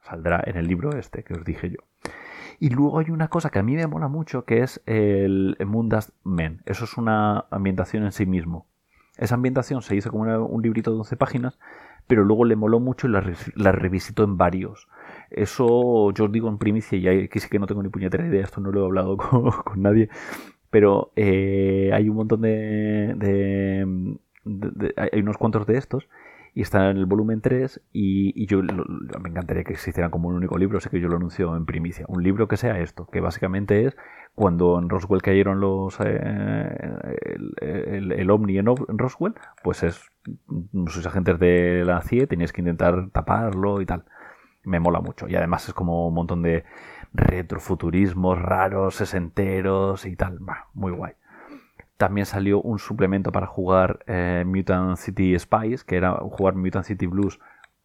Saldrá 0.00 0.42
en 0.46 0.56
el 0.56 0.66
libro 0.66 0.96
este 0.96 1.24
que 1.24 1.34
os 1.34 1.44
dije 1.44 1.68
yo. 1.68 2.10
Y 2.58 2.70
luego 2.70 3.00
hay 3.00 3.10
una 3.10 3.28
cosa 3.28 3.50
que 3.50 3.58
a 3.58 3.62
mí 3.62 3.74
me 3.76 3.86
mola 3.86 4.08
mucho, 4.08 4.46
que 4.46 4.62
es 4.62 4.80
el 4.86 5.58
Mundas 5.66 6.14
Men. 6.24 6.62
Eso 6.64 6.84
es 6.84 6.96
una 6.96 7.44
ambientación 7.50 8.04
en 8.04 8.12
sí 8.12 8.24
mismo. 8.24 8.66
Esa 9.18 9.34
ambientación 9.34 9.82
se 9.82 9.94
hizo 9.94 10.10
como 10.10 10.24
un 10.46 10.62
librito 10.62 10.90
de 10.90 10.98
11 10.98 11.16
páginas 11.18 11.58
pero 12.08 12.24
luego 12.24 12.44
le 12.44 12.56
moló 12.56 12.80
mucho 12.80 13.06
y 13.06 13.10
la, 13.10 13.72
revisitó 13.72 14.24
en 14.24 14.36
varios. 14.36 14.88
Eso 15.30 16.10
yo 16.12 16.24
os 16.24 16.32
digo 16.32 16.48
en 16.48 16.58
primicia, 16.58 16.98
y 16.98 17.06
aquí 17.06 17.38
sí 17.38 17.48
que 17.48 17.58
no 17.58 17.66
tengo 17.66 17.82
ni 17.82 17.90
puñetera 17.90 18.26
idea, 18.26 18.42
esto 18.44 18.60
no 18.60 18.72
lo 18.72 18.82
he 18.82 18.84
hablado 18.86 19.16
con, 19.64 19.82
nadie, 19.82 20.08
pero 20.70 21.12
eh, 21.16 21.90
hay 21.94 22.08
un 22.08 22.16
montón 22.16 22.42
de, 22.42 24.16
Hay 24.96 25.20
unos 25.20 25.36
cuantos 25.38 25.66
de 25.66 25.76
estos 25.78 26.08
y 26.58 26.62
está 26.62 26.90
en 26.90 26.96
el 26.96 27.06
volumen 27.06 27.40
3 27.40 27.82
y, 27.92 28.44
yo 28.46 28.60
me 28.62 29.28
encantaría 29.28 29.62
que 29.62 29.74
existiera 29.74 30.10
como 30.10 30.28
un 30.28 30.34
único 30.34 30.58
libro, 30.58 30.80
sé 30.80 30.90
que 30.90 30.98
yo 30.98 31.06
lo 31.06 31.14
anuncio 31.14 31.54
en 31.54 31.66
primicia, 31.66 32.04
un 32.08 32.24
libro 32.24 32.48
que 32.48 32.56
sea 32.56 32.80
esto, 32.80 33.06
que 33.06 33.20
básicamente 33.20 33.86
es 33.86 33.96
cuando 34.34 34.76
en 34.80 34.88
Roswell 34.88 35.22
cayeron 35.22 35.60
los 35.60 36.00
eh, 36.00 36.76
el, 37.60 38.10
el, 38.10 38.30
Omni 38.32 38.58
en 38.58 38.66
Roswell, 38.66 39.34
pues 39.62 39.84
es 39.84 40.10
sus 40.88 41.06
agentes 41.06 41.38
de 41.38 41.84
la 41.86 42.02
CIE, 42.02 42.26
tenías 42.26 42.52
que 42.52 42.60
intentar 42.60 43.08
taparlo 43.10 43.80
y 43.80 43.86
tal. 43.86 44.04
Me 44.64 44.80
mola 44.80 45.00
mucho. 45.00 45.28
Y 45.28 45.36
además 45.36 45.68
es 45.68 45.74
como 45.74 46.08
un 46.08 46.14
montón 46.14 46.42
de 46.42 46.64
retrofuturismos 47.12 48.36
raros, 48.36 48.96
sesenteros 48.96 50.06
y 50.06 50.16
tal. 50.16 50.40
muy 50.74 50.90
guay. 50.90 51.12
También 51.98 52.26
salió 52.26 52.62
un 52.62 52.78
suplemento 52.78 53.32
para 53.32 53.46
jugar 53.46 54.00
eh, 54.06 54.44
Mutant 54.46 54.96
City 54.96 55.38
Spies, 55.38 55.84
que 55.84 55.96
era 55.96 56.12
jugar 56.12 56.54
Mutant 56.54 56.86
City 56.86 57.06
Blues 57.06 57.38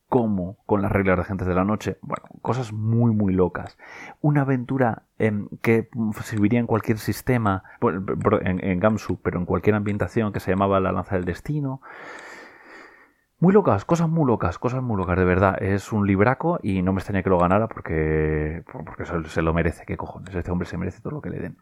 como 0.08 0.58
con 0.68 0.84
las 0.84 0.92
reglas 0.92 1.18
de 1.18 1.24
Agentes 1.24 1.48
de 1.48 1.56
la 1.56 1.64
Noche. 1.64 1.98
Bueno, 2.04 2.24
cosas 2.44 2.72
muy, 2.72 3.16
muy 3.16 3.34
locas. 3.34 3.80
Una 4.22 4.42
aventura 4.42 5.02
em, 5.18 5.50
que 5.64 5.90
serviría 6.22 6.60
en 6.60 6.68
cualquier 6.68 7.00
sistema, 7.00 7.64
en, 7.82 8.64
en, 8.64 8.80
Gamsu, 8.80 9.20
pero 9.24 9.40
en 9.40 9.48
cualquier 9.48 9.76
ambientación 9.76 10.32
que 10.32 10.40
se 10.40 10.52
llamaba 10.52 10.80
La 10.80 10.92
Lanza 10.92 11.16
del 11.16 11.26
Destino. 11.26 11.82
Muy 13.40 13.52
locas, 13.54 13.84
cosas 13.84 14.08
muy 14.08 14.28
locas, 14.28 14.60
cosas 14.60 14.84
muy 14.84 14.96
locas, 14.96 15.18
de 15.18 15.26
verdad. 15.26 15.62
Es 15.62 15.92
un 15.92 16.06
libraco 16.06 16.60
y 16.62 16.84
no 16.84 16.94
me 16.94 17.00
extraña 17.00 17.24
que 17.24 17.32
lo 17.32 17.40
ganara 17.40 17.68
porque, 17.68 18.64
porque 18.72 19.06
se, 19.06 19.42
lo 19.42 19.54
merece. 19.54 19.84
¿Qué 19.88 19.98
cojones? 19.98 20.36
Este 20.36 20.52
hombre 20.52 20.68
se 20.68 20.78
merece 20.78 21.02
todo 21.02 21.14
lo 21.14 21.22
que 21.22 21.32
le 21.32 21.40
den. 21.40 21.58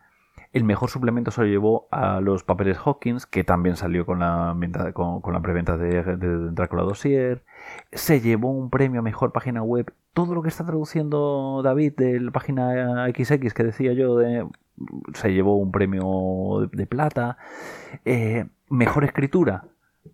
El 0.53 0.65
mejor 0.65 0.89
suplemento 0.89 1.31
se 1.31 1.41
lo 1.41 1.47
llevó 1.47 1.87
a 1.91 2.19
los 2.19 2.43
papeles 2.43 2.77
Hawkins, 2.83 3.25
que 3.25 3.45
también 3.45 3.77
salió 3.77 4.05
con 4.05 4.19
la, 4.19 4.53
con, 4.93 5.33
la 5.33 5.41
preventa 5.41 5.77
de, 5.77 6.03
Drácula 6.51 6.83
Dossier. 6.83 7.45
Se 7.93 8.19
llevó 8.19 8.51
un 8.51 8.69
premio 8.69 8.99
a 8.99 9.03
mejor 9.03 9.31
página 9.31 9.63
web. 9.63 9.93
Todo 10.13 10.35
lo 10.35 10.41
que 10.41 10.49
está 10.49 10.65
traduciendo 10.65 11.61
David 11.63 11.93
de 11.95 12.19
la 12.19 12.31
página 12.31 13.07
XX 13.07 13.53
que 13.53 13.63
decía 13.63 13.93
yo, 13.93 14.19
se 15.13 15.33
llevó 15.33 15.55
un 15.55 15.71
premio 15.71 16.69
de, 16.69 16.85
plata. 16.85 17.37
Eh, 18.03 18.45
mejor 18.69 19.05
escritura 19.05 19.65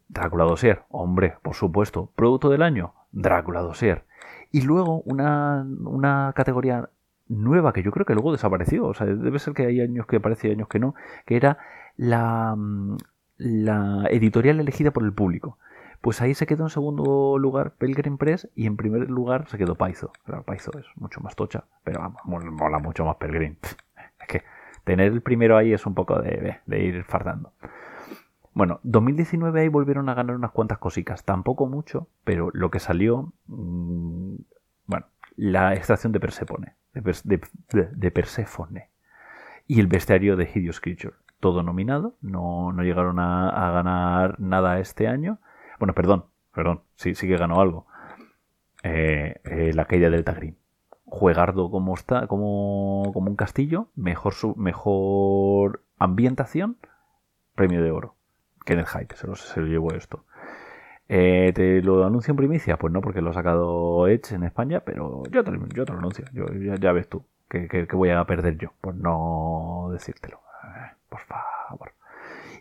Drácula 0.08 0.44
Dossier, 0.44 0.84
hombre, 0.89 1.36
por 1.41 1.56
supuesto. 1.56 2.12
Producto 2.15 2.50
del 2.50 2.62
año, 2.62 2.94
Drácula 3.12 3.62
Dossier. 3.62 4.06
Y 4.51 4.62
luego 4.62 5.01
una, 5.01 5.65
una 5.84 6.32
categoría 6.36 6.89
nueva 7.30 7.74
que 7.74 7.84
yo 7.84 7.92
creo 7.92 8.06
que 8.06 8.14
luego 8.14 8.32
desapareció. 8.32 8.86
O 8.86 8.94
sea, 8.94 9.08
debe 9.08 9.40
ser 9.40 9.54
que 9.54 9.66
hay 9.66 9.82
años 9.82 10.06
que 10.08 10.18
aparece 10.18 10.50
y 10.50 10.52
años 10.52 10.68
que 10.68 10.80
no. 10.80 10.96
Que 11.26 11.36
era 11.36 11.58
la, 11.96 12.56
mm, 12.56 12.98
la 13.38 14.08
editorial 14.10 14.60
elegida 14.60 14.92
por 14.92 15.04
el 15.04 15.14
público. 15.14 15.58
Pues 16.02 16.22
ahí 16.22 16.34
se 16.36 16.46
quedó 16.46 16.64
en 16.64 16.70
segundo 16.70 17.38
lugar 17.40 17.74
Pelgrim 17.78 18.18
Press 18.18 18.50
y 18.56 18.68
en 18.68 18.78
primer 18.78 19.10
lugar 19.10 19.48
se 19.48 19.58
quedó 19.58 19.76
Paizo. 19.76 20.12
Claro, 20.26 20.44
Paizo 20.44 20.78
es 20.78 20.86
mucho 20.96 21.22
más 21.22 21.36
tocha, 21.36 21.66
pero 21.84 22.00
vamos, 22.00 22.22
mola 22.26 22.80
mucho 22.80 23.06
más 23.06 23.16
Pelgrim. 23.18 23.56
Es 24.20 24.28
que 24.28 24.44
tener 24.84 25.12
el 25.12 25.22
primero 25.22 25.58
ahí 25.58 25.74
es 25.74 25.86
un 25.86 25.94
poco 25.94 26.20
de, 26.20 26.58
de 26.66 26.84
ir 26.84 27.04
fardando. 27.04 27.54
Bueno, 28.58 28.80
2019 28.82 29.62
ahí 29.62 29.68
volvieron 29.68 30.10
a 30.10 30.16
ganar 30.16 30.36
unas 30.36 30.50
cuantas 30.50 30.80
cositas, 30.80 31.24
tampoco 31.24 31.68
mucho, 31.68 32.08
pero 32.24 32.50
lo 32.54 32.72
que 32.72 32.80
salió, 32.80 33.32
mm, 33.46 34.36
bueno, 34.88 35.06
la 35.36 35.76
extracción 35.76 36.12
de 36.12 36.20
Persefone, 36.20 36.74
de, 37.01 38.12
Perséfone 38.12 38.89
y 39.68 39.80
el 39.80 39.88
bestiario 39.88 40.36
de 40.36 40.50
Hideous 40.54 40.80
Creature, 40.80 41.16
todo 41.39 41.63
nominado, 41.63 42.16
no, 42.22 42.72
no 42.72 42.84
llegaron 42.84 43.20
a, 43.20 43.72
ganar 43.72 44.39
nada 44.39 44.80
este 44.80 45.08
año. 45.08 45.39
Bueno, 45.80 45.94
perdón, 45.94 46.25
perdón, 46.54 46.82
sí, 46.96 47.16
sí 47.16 47.27
que 47.27 47.38
ganó 47.38 47.62
algo. 47.62 47.88
Eh, 48.84 49.42
eh, 49.44 49.72
la 49.74 49.86
caída 49.86 50.10
del 50.10 50.24
Tagrim. 50.24 50.56
Juegardo 51.06 51.72
como 51.72 51.94
está, 51.94 52.27
como, 52.27 53.12
como 53.13 53.30
un 53.30 53.36
castillo, 53.36 53.88
mejor, 53.96 54.34
mejor 54.58 55.84
ambientación, 55.98 56.77
premio 57.56 57.82
de 57.82 57.92
oro. 57.92 58.16
Kenneth 58.66 58.88
Hyde 58.88 59.16
se 59.16 59.27
lo, 59.27 59.36
se 59.36 59.62
lo 59.62 59.68
llevó 59.68 59.94
esto. 59.94 60.25
Eh, 61.10 61.52
¿Te 61.56 61.82
lo 61.82 62.06
anuncio 62.06 62.32
en 62.32 62.38
primicia? 62.38 62.78
Pues 62.78 62.92
no, 62.92 63.02
porque 63.02 63.22
lo 63.22 63.30
ha 63.30 63.34
sacado 63.34 64.08
Edge 64.08 64.34
en 64.36 64.44
España, 64.44 64.82
pero 64.82 65.24
yo 65.32 65.44
te, 65.44 65.52
yo 65.74 65.86
lo 65.86 65.98
anuncio. 66.00 66.26
Ya, 66.80 66.92
ves 66.92 67.08
tú 67.08 67.24
que, 67.50 67.88
voy 67.94 68.10
a 68.10 68.24
perder 68.26 68.58
yo 68.58 68.74
por 68.82 68.96
no 68.96 69.90
decírtelo. 69.92 70.42
Por 71.10 71.22
favor. 71.22 71.94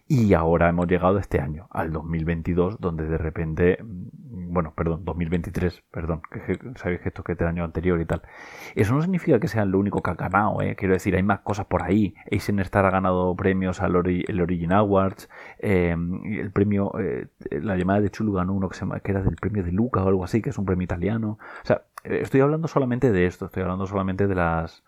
Y 0.08 0.34
ahora 0.34 0.68
hemos 0.68 0.86
llegado 0.86 1.18
este 1.18 1.40
año, 1.40 1.66
al 1.70 1.92
2022, 1.92 2.78
donde 2.80 3.06
de 3.06 3.18
repente, 3.18 3.78
bueno, 4.48 4.72
perdón, 4.74 5.04
2023, 5.04 5.84
perdón, 5.90 6.22
que, 6.30 6.58
sabéis 6.76 7.00
que 7.00 7.08
esto 7.08 7.22
que 7.22 7.32
es 7.32 7.40
año 7.42 7.64
anterior 7.64 8.00
y 8.00 8.06
tal. 8.06 8.22
Eso 8.74 8.94
no 8.94 9.02
significa 9.02 9.38
que 9.40 9.48
sea 9.48 9.64
lo 9.64 9.78
único 9.78 10.02
que 10.02 10.10
ha 10.10 10.14
ganado, 10.14 10.60
¿eh? 10.62 10.76
quiero 10.76 10.94
decir, 10.94 11.14
hay 11.16 11.22
más 11.22 11.40
cosas 11.40 11.66
por 11.66 11.82
ahí. 11.82 12.14
Star 12.30 12.86
ha 12.86 12.90
ganado 12.90 13.34
premios 13.36 13.80
al 13.80 13.96
el 14.06 14.40
Origin 14.40 14.72
Awards, 14.72 15.28
em, 15.58 16.24
el 16.40 16.50
premio, 16.50 16.92
eh, 16.98 17.28
la 17.50 17.76
llamada 17.76 18.00
de 18.00 18.10
Chulu 18.10 18.32
ganó 18.32 18.52
uno 18.54 18.68
que, 18.68 18.76
se 18.76 18.84
era 19.04 19.22
del 19.22 19.36
premio 19.36 19.62
de 19.62 19.72
Luca 19.72 20.02
o 20.02 20.08
algo 20.08 20.24
así, 20.24 20.42
que 20.42 20.50
es 20.50 20.58
un 20.58 20.66
premio 20.66 20.84
italiano. 20.84 21.38
O 21.62 21.66
sea, 21.66 21.82
eh, 22.04 22.20
estoy 22.22 22.40
hablando 22.40 22.68
solamente 22.68 23.12
de 23.12 23.26
esto, 23.26 23.46
estoy 23.46 23.62
hablando 23.62 23.86
solamente 23.86 24.26
de 24.26 24.34
las 24.34 24.84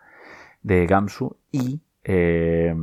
de 0.62 0.86
Gamsu 0.86 1.36
y... 1.50 1.80
Eh, 2.04 2.74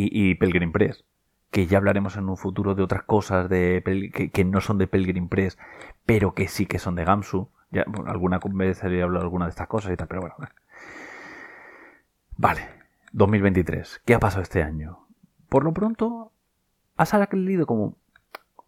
y, 0.00 0.34
Pelgrim 0.36 0.70
Press, 0.70 1.04
que 1.50 1.66
ya 1.66 1.78
hablaremos 1.78 2.16
en 2.16 2.28
un 2.28 2.36
futuro 2.36 2.74
de 2.74 2.82
otras 2.82 3.02
cosas 3.02 3.48
de 3.48 4.30
que, 4.32 4.44
no 4.44 4.60
son 4.60 4.78
de 4.78 4.86
Pelgrim 4.86 5.28
Press, 5.28 5.58
pero 6.04 6.34
que 6.34 6.48
sí 6.48 6.66
que 6.66 6.78
son 6.78 6.94
de 6.94 7.04
Gamsu. 7.04 7.48
Ya, 7.70 7.84
alguna 8.06 8.38
vez 8.42 8.82
he 8.82 9.02
hablado 9.02 9.20
de 9.20 9.26
alguna 9.26 9.46
de 9.46 9.50
estas 9.50 9.68
cosas 9.68 9.92
y 9.92 9.96
tal, 9.96 10.08
pero 10.08 10.22
bueno. 10.22 10.36
Vale, 12.36 12.68
2023. 13.12 14.02
¿Qué 14.04 14.14
ha 14.14 14.20
pasado 14.20 14.42
este 14.42 14.62
año? 14.62 15.06
Por 15.48 15.64
lo 15.64 15.72
pronto, 15.72 16.32
ha 16.96 17.06
salido 17.06 17.66
como 17.66 17.96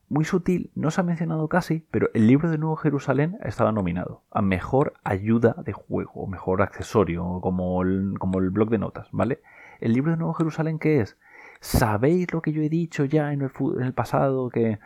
muy 0.08 0.25
sutil, 0.25 0.72
no 0.75 0.90
se 0.90 1.00
ha 1.00 1.04
mencionado 1.04 1.49
casi, 1.49 1.87
pero 1.90 2.10
el 2.14 2.26
libro 2.26 2.50
de 2.50 2.58
Nuevo 2.58 2.76
Jerusalén 2.76 3.38
estaba 3.42 3.70
nominado 3.70 4.22
a 4.32 4.42
mejor 4.42 4.94
ayuda 5.04 5.54
de 5.64 5.72
juego, 5.72 6.26
mejor 6.26 6.62
accesorio, 6.62 7.38
como 7.40 7.82
el, 7.82 8.18
como 8.18 8.40
el 8.40 8.50
blog 8.50 8.70
de 8.70 8.78
notas, 8.78 9.08
¿vale? 9.12 9.40
El 9.78 9.92
libro 9.92 10.10
de 10.10 10.16
Nuevo 10.16 10.34
Jerusalén, 10.34 10.80
¿qué 10.80 11.00
es? 11.00 11.16
¿Sabéis 11.60 12.32
lo 12.32 12.40
que 12.40 12.52
yo 12.52 12.62
he 12.62 12.70
dicho 12.70 13.04
ya 13.04 13.32
en 13.32 13.42
el, 13.42 13.92
pasado? 13.92 14.48
Que 14.48 14.78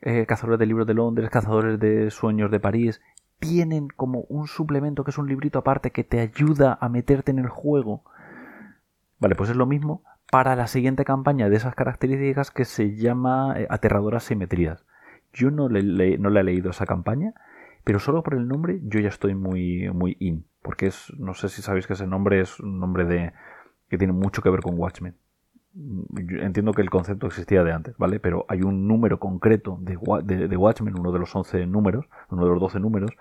eh, 0.00 0.26
Cazadores 0.26 0.58
de 0.58 0.66
Libros 0.66 0.86
de 0.86 0.94
Londres, 0.94 1.30
Cazadores 1.30 1.78
de 1.78 2.10
Sueños 2.10 2.50
de 2.50 2.58
París, 2.58 3.02
tienen 3.38 3.88
como 3.88 4.20
un 4.28 4.46
suplemento 4.46 5.04
que 5.04 5.10
es 5.10 5.18
un 5.18 5.28
librito 5.28 5.58
aparte 5.58 5.90
que 5.90 6.04
te 6.04 6.20
ayuda 6.20 6.78
a 6.80 6.88
meterte 6.88 7.32
en 7.32 7.38
el 7.38 7.48
juego. 7.48 8.02
Vale, 9.18 9.34
pues 9.34 9.50
es 9.50 9.56
lo 9.56 9.66
mismo 9.66 10.02
para 10.30 10.56
la 10.56 10.66
siguiente 10.66 11.04
campaña 11.04 11.50
de 11.50 11.56
esas 11.56 11.74
características 11.74 12.50
que 12.50 12.64
se 12.64 12.96
llama 12.96 13.54
eh, 13.58 13.66
Aterradoras 13.68 14.24
Simetrías. 14.24 14.86
Yo 15.34 15.50
no 15.50 15.68
le, 15.68 15.80
he 15.80 16.42
leído 16.42 16.70
esa 16.70 16.86
campaña, 16.86 17.34
pero 17.84 17.98
solo 17.98 18.22
por 18.22 18.34
el 18.34 18.48
nombre 18.48 18.80
yo 18.84 19.00
ya 19.00 19.08
estoy 19.08 19.34
muy, 19.34 19.90
muy 19.90 20.16
in. 20.20 20.46
Porque 20.62 20.86
es, 20.86 21.12
no 21.18 21.34
sé 21.34 21.50
si 21.50 21.60
sabéis 21.60 21.86
que 21.86 21.92
ese 21.92 22.06
nombre 22.06 22.40
es 22.40 22.58
un 22.60 22.80
nombre 22.80 23.04
de, 23.04 23.32
que 23.90 23.98
tiene 23.98 24.14
mucho 24.14 24.40
que 24.40 24.48
ver 24.48 24.60
con 24.60 24.78
Watchmen. 24.78 25.14
Entiendo 25.74 26.72
que 26.72 26.82
el 26.82 26.90
concepto 26.90 27.26
existía 27.26 27.62
de 27.64 27.72
antes, 27.72 27.96
¿vale? 27.96 28.20
Pero 28.20 28.44
hay 28.48 28.62
un 28.62 28.86
número 28.86 29.18
concreto 29.18 29.78
de, 29.80 29.96
de, 30.48 30.56
Watchmen, 30.56 30.98
uno 30.98 31.12
de 31.12 31.18
los 31.18 31.34
11 31.34 31.66
números, 31.66 32.06
uno 32.30 32.44
de 32.44 32.50
los 32.50 32.60
12 32.60 32.80
números, 32.80 33.12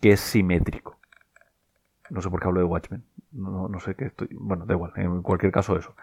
que 0.00 0.12
es 0.12 0.20
simétrico. 0.20 0.98
No 2.08 2.20
sé 2.22 2.30
por 2.30 2.40
qué 2.40 2.48
hablo 2.48 2.60
de 2.60 2.66
Watchmen. 2.66 3.04
No, 3.32 3.70
sé 3.78 3.94
qué 3.94 4.06
estoy. 4.06 4.28
Bueno, 4.32 4.66
da 4.66 4.74
igual. 4.74 4.92
En 4.96 5.22
cualquier 5.22 5.52
caso, 5.52 5.76
eso. 5.76 5.94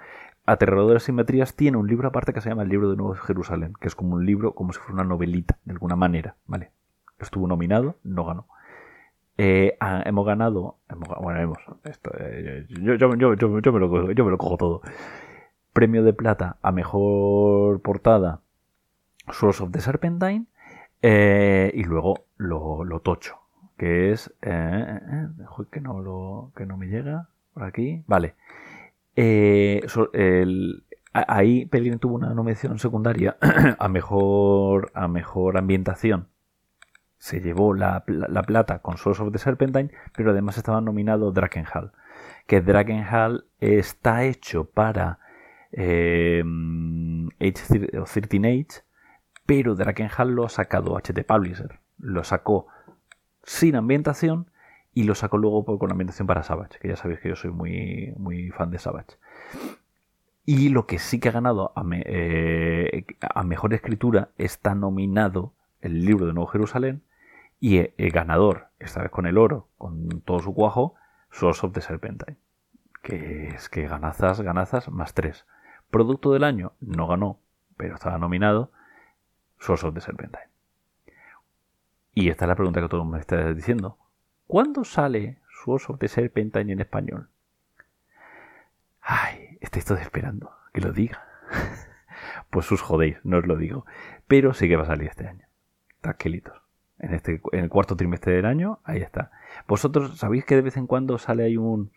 Aterradores 0.45 1.03
Simetrías 1.03 1.55
tiene 1.55 1.75
un 1.75 1.87
libro 1.87 2.07
aparte 2.07 2.31
que 2.31 2.39
se 2.39 2.47
llama 2.47 2.63
El 2.63 2.69
libro 2.69 2.89
de 2.89 2.95
Nuevo 2.95 3.15
Jerusalén, 3.15 3.73
que 3.81 3.87
es 3.87 3.95
como 3.95 4.15
un 4.15 4.25
libro, 4.25 4.53
como 4.53 4.71
si 4.71 4.79
fuera 4.79 4.93
una 4.93 5.03
novelita, 5.03 5.57
de 5.65 5.73
alguna 5.73 5.97
manera, 5.97 6.35
¿vale? 6.45 6.71
Estuvo 7.19 7.47
nominado, 7.47 7.97
no 8.03 8.23
ganó. 8.23 8.47
Eh, 9.37 9.77
hemos 10.05 10.25
ganado. 10.25 10.77
bueno, 11.21 11.41
hemos. 11.41 11.57
Eh, 12.17 12.65
yo, 12.69 12.95
yo, 12.95 13.15
yo, 13.15 13.35
yo, 13.35 13.73
me 13.73 13.79
lo 13.79 13.89
cojo, 13.89 14.11
yo 14.11 14.25
me 14.25 14.31
lo 14.31 14.37
cojo 14.37 14.57
todo. 14.57 14.81
Premio 15.77 16.03
de 16.03 16.11
plata 16.11 16.57
a 16.63 16.71
mejor 16.71 17.83
portada. 17.83 18.41
Source 19.31 19.61
of 19.61 19.69
the 19.69 19.79
Serpentine. 19.79 20.47
Eh, 21.03 21.71
y 21.75 21.83
luego 21.83 22.25
lo, 22.37 22.83
lo, 22.83 23.01
tocho. 23.01 23.35
Que 23.77 24.11
es. 24.11 24.33
que, 24.41 25.79
no 25.79 25.99
lo, 25.99 26.51
que 26.55 26.65
no 26.65 26.77
me 26.77 26.87
llega. 26.87 27.29
Por 27.53 27.63
aquí. 27.63 28.03
Vale. 28.07 28.33
ahí 31.13 31.67
Pelín 31.67 31.99
tuvo 31.99 32.15
una 32.15 32.33
nominación 32.33 32.79
secundaria 32.79 33.37
a 33.77 33.87
mejor, 33.87 34.89
a 34.95 35.07
mejor 35.07 35.59
ambientación 35.59 36.27
se 37.19 37.39
llevó 37.39 37.75
la, 37.75 38.03
plata 38.47 38.79
con 38.79 38.97
Source 38.97 39.21
of 39.21 39.31
the 39.31 39.37
Serpentine, 39.37 39.91
pero 40.15 40.31
además 40.31 40.57
estaba 40.57 40.81
nominado 40.81 41.31
Drakenhall. 41.31 41.91
Que 42.47 42.61
Drakenhall 42.61 43.45
está 43.59 44.23
hecho 44.23 44.65
para 44.65 45.19
eh, 45.71 46.43
Age 47.39 47.51
13 47.51 48.37
Age, 48.47 48.83
pero 49.45 49.75
Drakenhall 49.75 50.31
lo 50.31 50.45
ha 50.45 50.49
sacado 50.49 50.97
HT 50.97 51.25
Publisher. 51.25 51.79
Lo 51.97 52.23
sacó 52.23 52.67
sin 53.43 53.75
ambientación 53.75 54.51
y 54.93 55.03
lo 55.03 55.15
sacó 55.15 55.37
luego 55.37 55.63
con 55.77 55.91
ambientación 55.91 56.27
para 56.27 56.43
Savage, 56.43 56.79
que 56.79 56.87
ya 56.89 56.95
sabéis 56.95 57.19
que 57.19 57.29
yo 57.29 57.35
soy 57.35 57.51
muy, 57.51 58.13
muy 58.17 58.49
fan 58.49 58.71
de 58.71 58.79
Savage. 58.79 59.17
Y 60.43 60.69
lo 60.69 60.87
que 60.87 60.97
sí 60.97 61.19
que 61.19 61.29
ha 61.29 61.33
ganado 61.33 61.71
a, 61.75 61.83
eh, 61.91 63.05
mejor 63.45 63.73
escritura 63.73 64.29
está 64.37 64.75
nominado 64.75 65.53
el 65.81 66.05
libro 66.05 66.25
de 66.25 66.33
Nuevo 66.33 66.47
Jerusalén 66.47 67.03
y 67.59 67.77
el 67.77 68.11
ganador, 68.11 68.69
esta 68.79 69.01
vez 69.01 69.11
con 69.11 69.27
el 69.27 69.37
oro, 69.37 69.67
con 69.77 70.21
todo 70.21 70.39
su 70.39 70.53
cuajo, 70.53 70.95
Source 71.31 71.65
of 71.65 71.73
the 71.73 71.81
Serpentine. 71.81 72.37
Que 73.01 73.49
es 73.49 73.69
que 73.69 73.87
ganazas, 73.87 74.41
ganazas, 74.41 74.89
más 74.89 75.13
tres. 75.13 75.45
Producto 75.89 76.33
del 76.33 76.43
año, 76.43 76.73
no 76.81 77.07
ganó, 77.07 77.39
pero 77.77 77.95
estaba 77.95 78.17
nominado, 78.17 78.71
Source 79.59 79.87
of 79.87 79.93
the 79.93 80.01
Serpentine. 80.01 80.49
Y 82.13 82.29
esta 82.29 82.45
es 82.45 82.49
la 82.49 82.55
pregunta 82.55 82.81
que 82.81 82.89
todo 82.89 83.05
me 83.05 83.19
está 83.19 83.53
diciendo. 83.53 83.97
¿Cuándo 84.47 84.83
sale 84.83 85.39
Source 85.63 85.91
of 85.91 85.99
the 85.99 86.07
Serpentine 86.07 86.71
en 86.71 86.79
español? 86.79 87.29
Ay, 89.01 89.57
estoy 89.61 89.81
todo 89.83 89.97
esperando 89.97 90.51
que 90.73 90.81
lo 90.81 90.91
diga. 90.91 91.25
pues 92.49 92.65
sus 92.65 92.81
jodéis, 92.81 93.17
no 93.23 93.37
os 93.37 93.47
lo 93.47 93.55
digo. 93.55 93.85
Pero 94.27 94.53
sí 94.53 94.67
que 94.67 94.75
va 94.75 94.83
a 94.83 94.87
salir 94.87 95.09
este 95.09 95.27
año. 95.27 95.47
Tranquilitos 96.01 96.67
en, 96.99 97.13
este, 97.13 97.41
en 97.51 97.59
el 97.63 97.69
cuarto 97.69 97.95
trimestre 97.95 98.33
del 98.33 98.45
año, 98.45 98.79
ahí 98.83 99.01
está. 99.01 99.31
Vosotros 99.67 100.17
sabéis 100.17 100.45
que 100.45 100.55
de 100.55 100.61
vez 100.61 100.77
en 100.77 100.87
cuando 100.87 101.17
sale 101.17 101.43
ahí 101.43 101.57
un... 101.57 101.91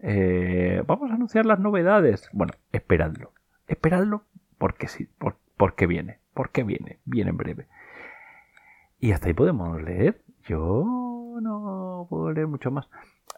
Eh, 0.00 0.82
vamos 0.86 1.10
a 1.10 1.14
anunciar 1.14 1.46
las 1.46 1.58
novedades. 1.58 2.28
Bueno, 2.32 2.52
esperadlo. 2.72 3.32
Esperadlo 3.66 4.22
porque 4.58 4.88
sí, 4.88 5.08
porque 5.56 5.86
viene, 5.86 6.18
porque 6.34 6.62
viene, 6.62 6.98
viene 7.04 7.30
en 7.30 7.36
breve. 7.36 7.66
Y 8.98 9.12
hasta 9.12 9.28
ahí 9.28 9.34
podemos 9.34 9.80
leer. 9.82 10.22
Yo 10.44 11.38
no 11.40 12.06
puedo 12.08 12.32
leer 12.32 12.46
mucho 12.46 12.70
más. 12.70 12.88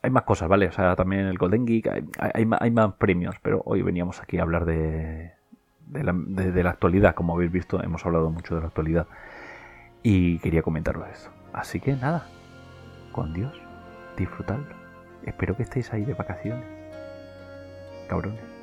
Hay 0.03 0.11
más 0.11 0.23
cosas, 0.23 0.49
¿vale? 0.49 0.69
O 0.69 0.73
sea, 0.73 0.95
también 0.95 1.27
el 1.27 1.39
Golden 1.39 1.67
Geek, 1.67 1.89
hay, 2.19 2.47
más, 2.47 2.95
premios, 2.95 3.35
pero 3.43 3.63
hoy 3.65 3.83
veníamos 3.83 4.23
aquí 4.23 4.39
a 4.39 4.43
hablar 4.43 4.65
de, 4.65 5.33
la 5.93 6.71
actualidad. 6.71 7.15
Como 7.15 7.35
habéis 7.35 7.51
visto, 7.51 7.83
hemos 7.83 8.07
hablado 8.07 8.31
mucho 8.31 8.55
de 8.55 8.61
la 8.61 8.69
actualidad. 8.69 9.07
Y 10.03 10.39
quería 10.39 10.63
comentaros 10.63 11.09
eso. 11.09 11.31
Así 11.53 11.81
que 11.81 11.95
nada, 11.97 12.27
con 13.11 13.33
Dios, 13.33 13.61
disfrutadlo. 14.17 14.88
Espero 15.29 15.55
que 15.55 15.63
estéis 15.63 15.93
ahí 15.93 16.05
de 16.05 16.15
vacaciones. 16.15 16.65
Cabrones. 18.09 18.58